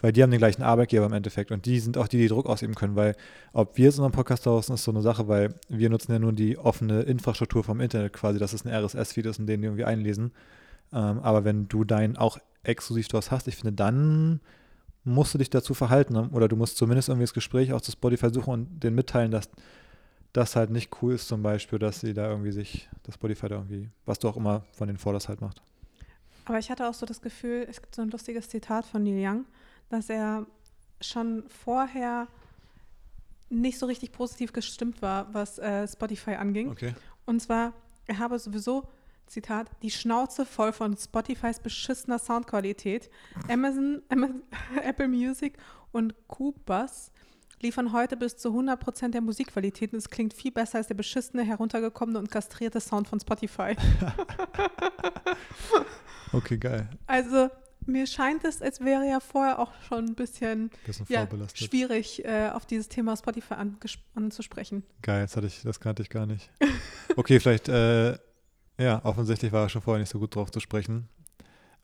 [0.00, 2.46] Weil die haben den gleichen Arbeitgeber im Endeffekt und die sind auch die, die Druck
[2.46, 3.14] ausüben können, weil
[3.52, 6.32] ob wir jetzt unseren Podcast draußen ist so eine Sache, weil wir nutzen ja nur
[6.32, 9.84] die offene Infrastruktur vom Internet quasi, dass es ein RSS-Feed ist und den die irgendwie
[9.84, 10.32] einlesen.
[10.92, 14.40] Ähm, aber wenn du deinen auch exklusiv draus hast, ich finde, dann
[15.04, 16.30] musst du dich dazu verhalten ne?
[16.32, 19.50] oder du musst zumindest irgendwie das Gespräch auch zu Spotify suchen und denen mitteilen, dass
[20.32, 23.56] das halt nicht cool ist zum Beispiel, dass sie da irgendwie sich, dass Spotify da
[23.56, 25.62] irgendwie, was du auch immer von den forderst halt macht.
[26.44, 29.24] Aber ich hatte auch so das Gefühl, es gibt so ein lustiges Zitat von Neil
[29.24, 29.44] Young,
[29.88, 30.46] dass er
[31.00, 32.28] schon vorher
[33.48, 36.70] nicht so richtig positiv gestimmt war, was äh, Spotify anging.
[36.70, 36.94] Okay.
[37.26, 37.72] Und zwar,
[38.06, 38.88] er habe sowieso,
[39.26, 43.10] Zitat, die Schnauze voll von Spotifys beschissener Soundqualität.
[43.48, 44.42] Amazon, Amazon
[44.82, 45.56] Apple Music
[45.92, 47.12] und Cubus
[47.62, 51.44] liefern heute bis zu 100% der Musikqualität und es klingt viel besser als der beschissene,
[51.44, 53.76] heruntergekommene und kastrierte Sound von Spotify.
[56.32, 56.88] Okay, geil.
[57.06, 57.50] Also
[57.86, 62.50] mir scheint es, als wäre ja vorher auch schon ein bisschen Bisschen ja, schwierig, äh,
[62.50, 63.54] auf dieses Thema Spotify
[64.14, 64.84] anzusprechen.
[65.02, 66.50] Geil, das hatte ich, das kannte ich gar nicht.
[67.16, 68.16] Okay, vielleicht, äh,
[68.78, 71.08] ja, offensichtlich war er schon vorher nicht so gut drauf zu sprechen.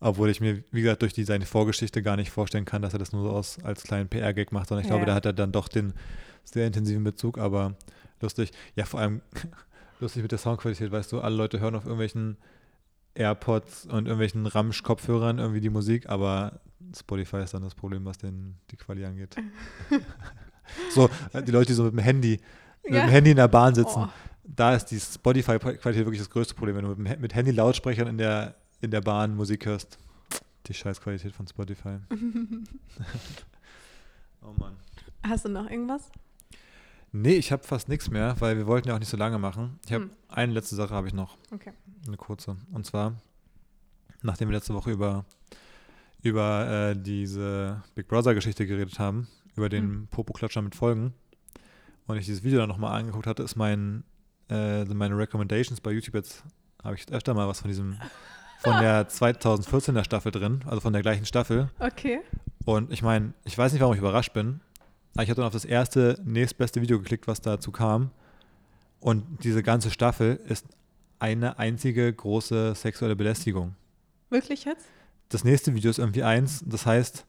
[0.00, 2.98] Obwohl ich mir, wie gesagt, durch die, seine Vorgeschichte gar nicht vorstellen kann, dass er
[2.98, 4.96] das nur so aus, als kleinen PR-Gag macht, sondern ich Ja.
[4.96, 5.94] glaube, da hat er dann doch den
[6.44, 7.74] sehr intensiven Bezug, aber
[8.20, 8.50] lustig.
[8.74, 9.22] Ja, vor allem
[10.00, 12.36] lustig mit der Soundqualität, weißt du, alle Leute hören auf irgendwelchen
[13.14, 16.60] AirPods und irgendwelchen Ramsch-Kopfhörern irgendwie die Musik, aber
[16.94, 19.34] Spotify ist dann das Problem, was den, die Quali angeht.
[20.90, 22.38] so, äh, die Leute, die so mit dem Handy,
[22.84, 23.06] mit Ja.
[23.06, 24.08] dem Handy in der Bahn sitzen, Oh.
[24.44, 26.76] da ist die Spotify-Qualität wirklich das größte Problem.
[26.76, 29.98] Wenn du mit, mit Handy-Lautsprechern in der, in der Bahn Musik hörst,
[30.66, 31.98] die Scheißqualität von Spotify.
[34.42, 34.76] oh Mann.
[35.22, 36.10] Hast du noch irgendwas?
[37.12, 39.78] Nee, ich habe fast nichts mehr, weil wir wollten ja auch nicht so lange machen.
[39.86, 40.10] Ich habe Hm.
[40.28, 41.72] eine letzte Sache habe ich noch, Okay.
[42.06, 42.56] eine kurze.
[42.72, 43.14] Und zwar,
[44.22, 45.24] nachdem wir letzte Woche über,
[46.22, 50.06] über äh, diese Big Brother-Geschichte geredet haben, über den Hm.
[50.08, 51.14] Popo-Klatscher mit Folgen,
[52.06, 54.04] und ich dieses Video dann nochmal angeguckt hatte, ist mein,
[54.48, 56.44] äh, sind meine Recommendations bei YouTube jetzt,
[56.84, 57.96] habe ich öfter mal was von diesem,
[58.66, 61.70] von der 2014er Staffel drin, also von der gleichen Staffel.
[61.78, 62.20] Okay.
[62.64, 64.60] Und ich meine, ich weiß nicht, warum ich überrascht bin,
[65.14, 68.10] aber ich habe dann auf das erste, nächstbeste Video geklickt, was dazu kam.
[68.98, 70.66] Und diese ganze Staffel ist
[71.20, 73.76] eine einzige große sexuelle Belästigung.
[74.30, 74.86] Wirklich jetzt?
[75.28, 77.24] Das nächste Video ist irgendwie eins, das heißt,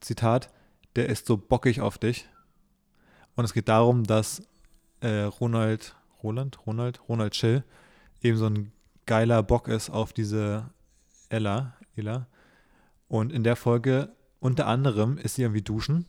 [0.00, 0.50] Zitat,
[0.96, 2.26] der ist so bockig auf dich.
[3.34, 4.42] Und es geht darum, dass
[5.00, 7.62] äh, Ronald, Roland, Ronald, Ronald Chill
[8.22, 8.72] eben so ein
[9.06, 10.70] geiler Bock ist auf diese
[11.28, 12.26] Ella, Ella.
[13.08, 16.06] Und in der Folge unter anderem ist sie irgendwie duschen,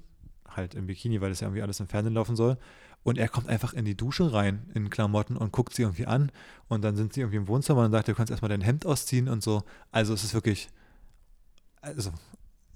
[0.50, 2.58] halt im Bikini, weil das ja irgendwie alles im Fernsehen laufen soll.
[3.04, 6.32] Und er kommt einfach in die Dusche rein in Klamotten und guckt sie irgendwie an.
[6.68, 9.30] Und dann sind sie irgendwie im Wohnzimmer und sagt, du kannst erstmal dein Hemd ausziehen
[9.30, 9.64] und so.
[9.92, 10.70] Also es ist wirklich,
[11.82, 12.12] also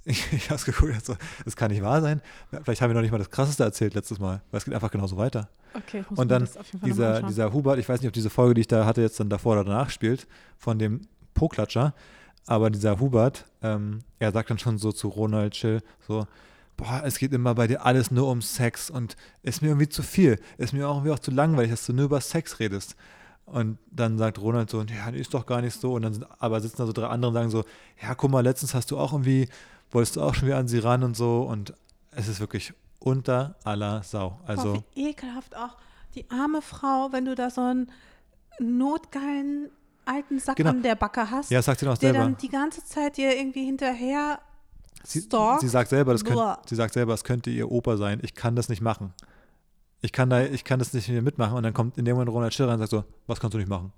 [0.06, 2.22] ich, ich habe es geguckt, also, das kann nicht wahr sein.
[2.64, 4.92] Vielleicht haben wir noch nicht mal das Krasseste erzählt letztes Mal, weil es geht einfach
[4.92, 5.50] genauso weiter.
[5.74, 6.04] Okay.
[6.16, 6.50] Und dann
[6.86, 9.30] Dieser, dieser Hubert, ich weiß nicht, ob diese Folge, die ich da hatte, jetzt dann
[9.30, 10.28] davor oder danach spielt,
[10.58, 11.02] von dem
[11.34, 11.94] Po-Klatscher,
[12.46, 16.28] aber dieser Hubert, ähm, er sagt dann schon so zu Ronald Chill, so,
[16.76, 20.04] boah, es geht immer bei dir alles nur um Sex und ist mir irgendwie zu
[20.04, 22.96] viel, ist mir auch irgendwie auch zu langweilig, dass du nur über Sex redest.
[23.46, 25.94] Und dann sagt Ronald so, ja, ist doch gar nicht so.
[25.94, 27.66] Und dann sind, aber sitzen da so drei andere und sagen so,
[28.02, 29.50] ja, guck mal, letztens hast du auch irgendwie,
[29.92, 31.42] wolltest du auch schon wieder an sie ran und so.
[31.44, 31.74] Und
[32.12, 34.40] es ist wirklich unter aller Sau.
[34.46, 35.78] Also, oh, wie ekelhaft auch.
[36.16, 37.90] Die arme Frau, wenn du da so einen
[38.60, 39.70] notgeilen
[40.06, 40.72] alten Sack Genau.
[40.72, 42.26] an der Backe hast, ja, sagt sie noch der selber.
[42.26, 44.40] dann die ganze Zeit dir irgendwie hinterher
[45.04, 45.62] Sie, stalkt.
[45.62, 46.56] sie sagt selber, das Boah.
[46.58, 48.20] könnt, sie sagt selber, es könnte ihr Opa sein.
[48.24, 49.14] Ich kann das nicht machen.
[50.02, 51.56] Ich kann da, ich kann das nicht mehr mitmachen.
[51.58, 53.70] Und dann kommt in dem Moment Ronald Schiller und sagt so, was kannst du nicht
[53.70, 53.94] machen?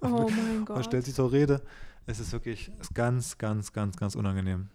[0.00, 0.84] Oh mein Und Gott.
[0.84, 1.62] stellt sich zur Rede.
[2.06, 4.68] Es ist wirklich ganz, ganz, ganz, ganz unangenehm.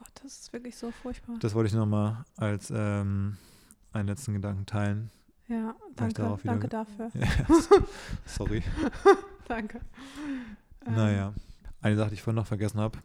[0.00, 1.36] Gott, das ist wirklich so furchtbar.
[1.40, 3.36] Das wollte ich nochmal als ähm,
[3.92, 5.10] einen letzten Gedanken teilen.
[5.46, 7.10] ja, danke, danke dafür.
[7.14, 7.28] Ja,
[8.24, 8.62] sorry.
[9.46, 9.80] Danke.
[10.86, 11.34] Ähm, Naja,
[11.80, 12.98] eine Sache, die ich vorhin noch vergessen habe.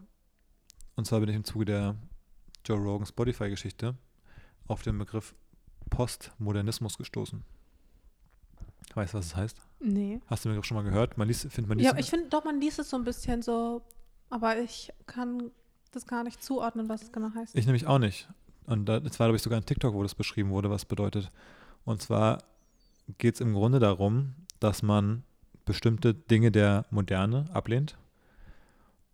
[0.95, 1.95] Und zwar bin ich im Zuge der
[2.63, 3.95] Joe Rogan Spotify-Geschichte
[4.67, 5.33] auf den Begriff
[5.89, 7.43] Postmodernismus gestoßen.
[8.93, 9.61] Weißt du, was das heißt?
[9.79, 10.21] Nee.
[10.27, 11.17] Hast du den Begriff schon mal gehört?
[11.17, 13.41] Man liest, findet man liest Ja, ich finde doch, man liest es so ein bisschen
[13.41, 13.81] so,
[14.29, 15.51] aber ich kann
[15.95, 17.55] das gar nicht zuordnen, was es genau heißt.
[17.55, 18.27] Ich nämlich auch nicht.
[18.65, 21.31] Und da, das war, glaube ich, sogar ein TikTok, wo das beschrieben wurde, was bedeutet.
[21.83, 22.43] Und zwar
[23.17, 25.23] geht es im Grunde darum, dass man
[25.65, 27.97] bestimmte Dinge der Moderne ablehnt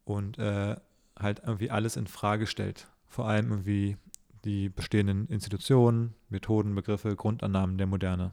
[0.05, 0.75] und äh,
[1.17, 2.87] halt irgendwie alles in Frage stellt.
[3.07, 3.97] Vor allem irgendwie
[4.45, 8.31] die bestehenden Institutionen, Methoden, Begriffe, Grundannahmen der Moderne.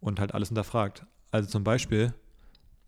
[0.00, 1.06] Und halt alles hinterfragt.
[1.30, 2.12] Also zum Beispiel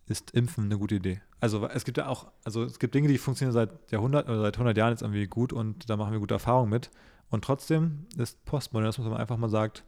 [0.05, 1.21] ist Impfen eine gute Idee.
[1.39, 4.55] Also es gibt ja auch, also es gibt Dinge, die funktionieren seit Jahrhunderten oder seit
[4.55, 6.89] 100 Jahren jetzt irgendwie gut und da machen wir gute Erfahrungen mit.
[7.29, 9.83] Und trotzdem ist Postmodernismus, wenn man einfach mal sagt,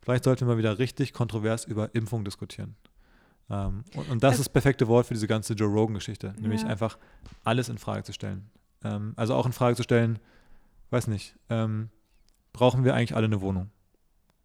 [0.00, 2.76] vielleicht sollten wir mal wieder richtig kontrovers über Impfung diskutieren.
[3.50, 6.68] Ähm, und, und das ist das perfekte Wort für diese ganze Joe Rogan-Geschichte, nämlich Ja.
[6.68, 6.98] einfach
[7.42, 8.48] alles in Frage zu stellen.
[8.82, 10.18] Ähm, also auch in Frage zu stellen,
[10.90, 11.90] weiß nicht, ähm,
[12.54, 13.70] brauchen wir eigentlich alle eine Wohnung?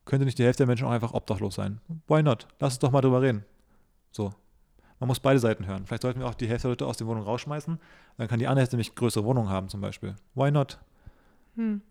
[0.05, 1.79] Könnte nicht die Hälfte der Menschen auch einfach obdachlos sein?
[2.07, 2.47] Why not?
[2.59, 3.45] Lass uns doch mal drüber reden.
[4.11, 4.33] So.
[4.99, 5.85] Man muss beide Seiten hören.
[5.85, 7.79] Vielleicht sollten wir auch die Hälfte der Leute aus der Wohnung rausschmeißen.
[8.17, 10.15] Dann kann die andere Hälfte nämlich größere Wohnungen haben, zum Beispiel.
[10.35, 10.77] Why not?
[11.55, 11.81] Hm.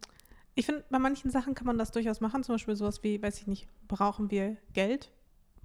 [0.55, 2.43] Ich finde, bei manchen Sachen kann man das durchaus machen.
[2.43, 5.11] Zum Beispiel sowas wie, weiß ich nicht, brauchen wir Geld?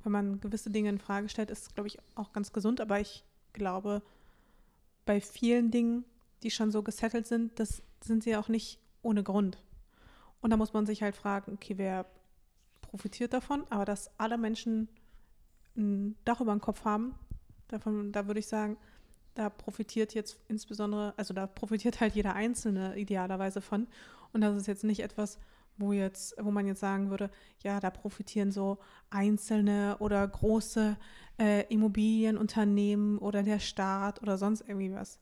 [0.04, 2.80] Wenn man gewisse Dinge in Frage stellt, ist es, glaube ich, auch ganz gesund.
[2.80, 4.02] Aber ich glaube,
[5.06, 6.06] bei vielen Dingen,
[6.44, 9.58] die schon so gesettelt sind, das sind sie auch nicht ohne Grund.
[10.42, 12.06] Und da muss man sich halt fragen, okay, wer
[12.82, 13.66] profitiert davon?
[13.70, 14.88] Aber dass alle Menschen
[15.76, 17.16] ein Dach über dem Kopf haben,
[17.74, 18.78] davon, da würde ich sagen,
[19.36, 23.88] da profitiert jetzt insbesondere, also da profitiert halt jeder Einzelne idealerweise von.
[24.32, 25.40] Und das ist jetzt nicht etwas,
[25.78, 27.30] wo jetzt, wo man jetzt sagen würde,
[27.64, 28.78] ja, da profitieren so
[29.10, 30.98] einzelne oder große
[31.40, 35.20] äh, Immobilienunternehmen oder der Staat oder sonst irgendwie was.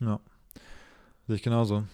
[0.00, 0.20] Ja.
[1.26, 1.84] Sehe ich genauso.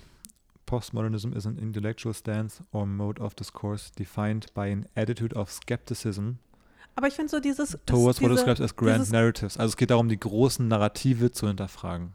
[0.66, 6.38] Postmodernism is an intellectual stance or mode of discourse defined by an attitude of skepticism
[6.94, 9.56] Aber ich finde so dieses towards what diese- described as grand narratives.
[9.58, 12.12] Also es geht darum, die großen Narrative zu hinterfragen.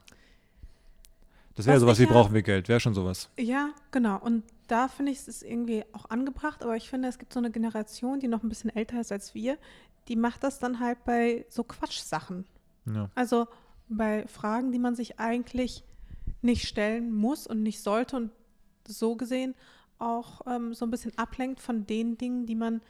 [1.56, 3.30] Das wäre Was sowas wie ja- brauchen wir Geld, wäre schon sowas.
[3.40, 4.20] Ja, genau.
[4.20, 7.50] Und da finde ich es irgendwie auch angebracht, aber ich finde, es gibt so eine
[7.50, 9.58] Generation, die noch ein bisschen älter ist als wir,
[10.08, 12.46] die macht das dann halt bei so Quatschsachen.
[12.86, 13.10] Ja.
[13.16, 13.48] Also
[13.90, 15.84] bei Fragen, die man sich eigentlich
[16.42, 18.32] nicht stellen muss und nicht sollte und
[18.88, 19.56] so gesehen
[20.00, 22.82] auch ähm, so ein bisschen ablenkt von den Dingen, die man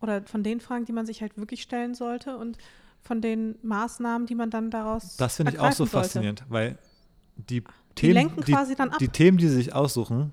[0.00, 2.58] oder von den Fragen, die man sich halt wirklich stellen sollte und
[3.00, 5.92] von den Maßnahmen, die man dann daraus Das finde ich auch so sollte.
[5.92, 6.78] faszinierend, weil
[7.36, 8.98] die Die Themen, lenken die, quasi dann ab.
[8.98, 10.32] die Themen, die sie sich aussuchen,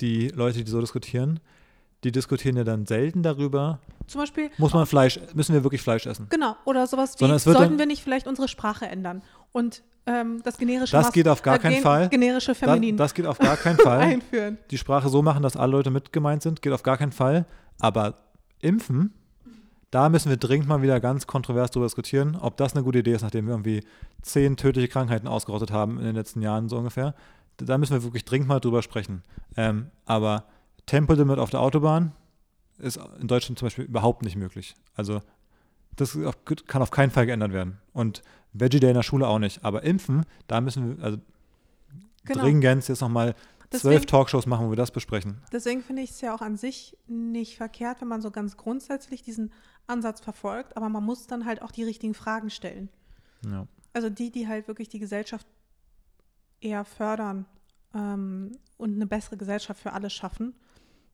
[0.00, 1.40] die Leute, die so diskutieren,
[2.04, 6.06] die diskutieren ja dann selten darüber, Zum Beispiel muss man Fleisch, müssen wir wirklich Fleisch
[6.06, 6.26] essen?
[6.28, 10.58] Genau, oder sowas wie, sollten dann- wir nicht vielleicht unsere Sprache ändern und ähm, das
[10.58, 12.10] generische Das Mas- geht auf gar äh, keinen Fall.
[12.10, 14.00] generische Feminin das geht auf gar keinen Fall.
[14.02, 14.58] einführen.
[14.70, 17.46] Die Sprache so machen, dass alle Leute mit gemeint sind, geht auf gar keinen Fall.
[17.80, 18.18] Aber
[18.64, 19.12] impfen,
[19.90, 23.12] da müssen wir dringend mal wieder ganz kontrovers darüber diskutieren, ob das eine gute Idee
[23.12, 23.84] ist, nachdem wir irgendwie
[24.22, 27.14] zehn tödliche Krankheiten ausgerottet haben in den letzten Jahren so ungefähr.
[27.58, 29.22] Da müssen wir wirklich dringend mal drüber sprechen.
[29.56, 30.46] Ähm, aber
[30.86, 32.12] Tempolimit auf der Autobahn
[32.78, 34.74] ist in Deutschland zum Beispiel überhaupt nicht möglich.
[34.96, 35.20] Also
[35.94, 36.18] das
[36.66, 37.78] kann auf keinen Fall geändert werden.
[37.92, 39.64] Und Veggie Day in der Schule auch nicht.
[39.64, 41.18] Aber impfen, da müssen wir also
[42.26, 42.42] Genau.
[42.42, 43.34] dringend jetzt nochmal
[43.80, 45.40] zwölf Talkshows machen, wo wir das besprechen.
[45.52, 49.22] deswegen finde ich es ja auch an sich nicht verkehrt, wenn man so ganz grundsätzlich
[49.22, 49.52] diesen
[49.86, 52.88] Ansatz verfolgt, aber man muss dann halt auch die richtigen Fragen stellen.
[53.44, 53.66] Ja.
[53.92, 55.46] Also die, die halt wirklich die Gesellschaft
[56.60, 57.46] eher fördern
[57.94, 60.54] ähm, und eine bessere Gesellschaft für alle schaffen,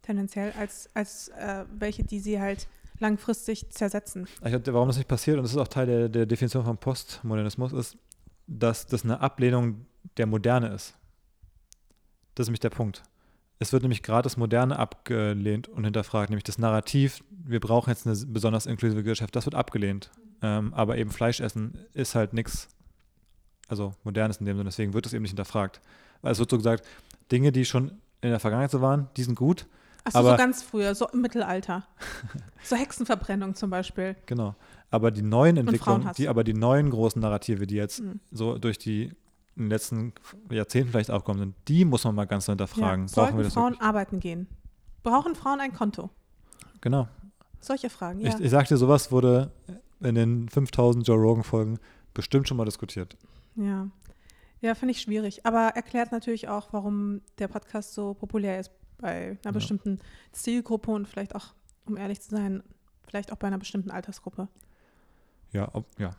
[0.02, 4.26] tendenziell, als, als äh, welche, die sie halt langfristig zersetzen.
[4.44, 6.78] Ich glaube, warum das nicht passiert, und das ist auch Teil der, der Definition von
[6.78, 7.96] Postmodernismus, ist,
[8.46, 9.86] dass das eine Ablehnung
[10.16, 10.94] der Moderne ist.
[12.34, 13.02] Das ist nämlich der Punkt.
[13.58, 18.06] Es wird nämlich gerade das Moderne abgelehnt und hinterfragt, nämlich das Narrativ, wir brauchen jetzt
[18.06, 20.10] eine besonders inklusive Gesellschaft, das wird abgelehnt.
[20.42, 22.68] Ähm, aber eben Fleisch essen ist halt nichts,
[23.68, 25.82] also modernes in dem Sinne, deswegen wird es eben nicht hinterfragt.
[26.22, 26.86] Weil es wird so gesagt,
[27.30, 29.66] Dinge, die schon in der Vergangenheit so waren, die sind gut,
[30.04, 31.86] Achso, so ganz früher, so im Mittelalter.
[32.62, 34.16] so Hexenverbrennung zum Beispiel.
[34.26, 34.54] Genau.
[34.90, 38.20] Aber die neuen Entwicklungen, die aber die neuen großen Narrative, die jetzt Mhm.
[38.30, 39.12] so durch die
[39.60, 40.12] in den letzten
[40.50, 43.06] Jahrzehnten vielleicht aufgekommen sind, die muss man mal ganz so hinterfragen.
[43.06, 43.14] Ja.
[43.14, 43.82] Brauchen Sollten Frauen wirklich?
[43.88, 44.46] arbeiten gehen?
[45.02, 46.10] Brauchen Frauen ein Konto?
[46.80, 47.08] Genau.
[47.60, 48.28] Solche Fragen, ja.
[48.28, 49.52] Ich, ich sagte, sowas wurde
[50.00, 51.78] in den 5000 Joe Rogan Folgen
[52.14, 53.16] bestimmt schon mal diskutiert.
[53.54, 53.88] Ja,
[54.62, 55.44] ja finde ich schwierig.
[55.44, 59.98] Aber erklärt natürlich auch, warum der Podcast so populär ist bei einer bestimmten
[60.32, 61.48] Zielgruppe und vielleicht auch,
[61.86, 62.62] um ehrlich zu sein,
[63.06, 64.48] vielleicht auch bei einer bestimmten Altersgruppe.
[65.52, 66.12] Ja, ob, ja,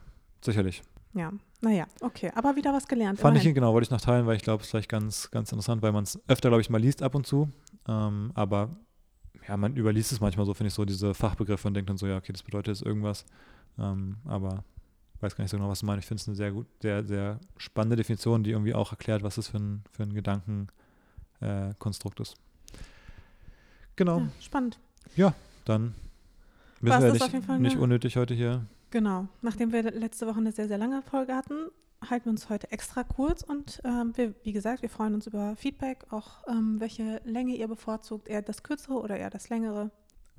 [0.44, 0.82] sicherlich.
[1.14, 2.32] Ja, naja, okay.
[2.34, 3.20] Aber wieder was gelernt.
[3.20, 3.54] Fand ich, immerhin.
[3.54, 5.92] genau, wollte ich noch teilen, weil ich glaube, es ist vielleicht ganz, ganz interessant, weil
[5.92, 7.50] man es öfter, glaube ich, mal liest ab und zu.
[7.86, 8.70] Ähm, aber
[9.46, 12.06] ja, man überliest es manchmal so, finde ich, so diese Fachbegriffe und denkt dann so,
[12.06, 13.24] ja, okay, das bedeutet jetzt irgendwas.
[13.78, 14.64] Ähm, aber
[15.20, 16.04] weiß gar nicht so genau, was du meinst.
[16.04, 19.34] Ich finde es eine sehr gut, sehr, sehr spannende Definition, die irgendwie auch erklärt, was
[19.36, 22.34] das für ein, für ein Gedankenkonstrukt äh, ist.
[23.96, 24.78] Genau, Ja, spannend.
[25.64, 25.94] dann
[26.80, 28.64] müssen wir das nicht, auf jeden Fall nicht eine- unnötig heute hier.
[28.92, 29.26] Genau.
[29.40, 31.70] Nachdem wir letzte Woche eine sehr, sehr lange Folge hatten,
[32.06, 35.56] halten wir uns heute extra kurz und ähm, wir, wie gesagt, wir freuen uns über
[35.56, 39.90] Feedback, auch ähm, welche Länge ihr bevorzugt, eher das kürzere oder eher das längere.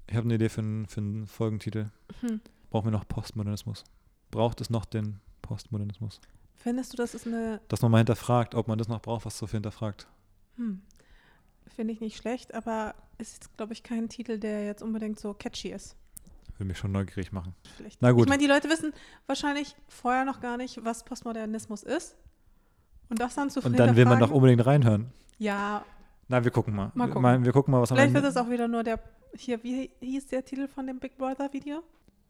[0.07, 1.87] Ich habe eine Idee für einen, für einen Folgentitel.
[2.19, 2.41] Hm.
[2.69, 3.85] Brauchen wir noch Postmodernismus?
[4.29, 6.21] Braucht es noch den Postmodernismus.
[6.55, 9.35] Findest du, das ist eine, Dass man mal hinterfragt, ob man das noch braucht, was
[9.35, 10.07] so viel hinterfragt.
[10.57, 10.81] hm,
[11.75, 15.33] finde ich nicht schlecht, aber es ist, glaube ich, kein Titel, der jetzt unbedingt so
[15.33, 15.95] catchy ist.
[16.57, 17.53] Würde mich schon neugierig machen.
[17.77, 18.01] Vielleicht.
[18.01, 18.23] Na gut.
[18.25, 18.93] Ich meine, die Leute wissen
[19.27, 22.15] wahrscheinlich vorher noch gar nicht, was Postmodernismus ist.
[23.09, 25.11] Und das dann zu Und dann will man doch unbedingt reinhören.
[25.37, 25.83] Ja,
[26.27, 26.91] Na, wir gucken mal.
[26.93, 27.21] Mal Wir- gucken.
[27.21, 28.99] Mal, wir gucken mal, was vielleicht wird es auch wieder nur der,
[29.35, 31.83] hier, wie hieß der Titel von dem Big Brother Video?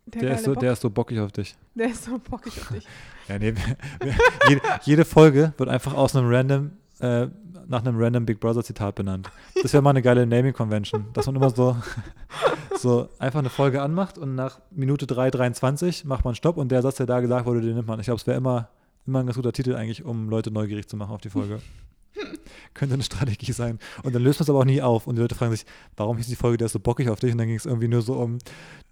[0.06, 0.60] der, geile ist so, Bock.
[0.62, 1.56] der ist so bockig auf dich.
[1.76, 2.88] der ist so bockig auf dich.
[3.30, 4.16] Ja, nee, wir- wir-
[4.50, 6.72] jede, jede Folge wird einfach aus einem random,
[7.04, 7.28] äh,
[7.68, 9.30] nach einem random Big Brother Zitat benannt.
[9.62, 11.76] Das wäre mal eine geile Naming Convention, dass man immer so,
[12.78, 16.96] so einfach eine Folge anmacht und nach Minute 3,23 macht man Stopp und der Satz,
[16.96, 18.00] der da gesagt wurde, den nimmt man.
[18.00, 18.70] Ich glaube, es wäre immer,
[19.06, 21.60] immer ein ganz guter Titel eigentlich, um Leute neugierig zu machen auf die Folge.
[22.74, 23.80] Könnte eine Strategie sein.
[24.04, 25.08] Und dann löst man es aber auch nie auf.
[25.08, 25.66] Und die Leute fragen sich,
[25.98, 27.32] warum hieß die Folge, der ist so bockig auf dich?
[27.32, 28.38] Und dann ging es irgendwie nur so um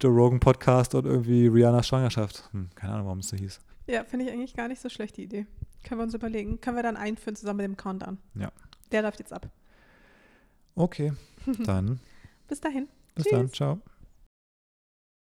[0.02, 2.48] Joe Rogan Podcast und irgendwie Rihannas Schwangerschaft.
[2.52, 3.60] Hm, keine Ahnung, warum es so hieß.
[3.86, 5.46] Ja, finde ich eigentlich gar nicht so schlecht, die Idee.
[5.84, 6.60] Können wir uns überlegen.
[6.60, 8.18] Können wir dann einführen zusammen mit dem Countdown.
[8.34, 8.50] Ja.
[8.92, 9.48] Der läuft jetzt ab.
[10.74, 11.12] Okay,
[11.64, 12.00] dann
[12.48, 12.88] Bis dahin.
[13.14, 13.32] bis Tschüss.
[13.32, 13.52] dann.
[13.52, 13.80] Ciao.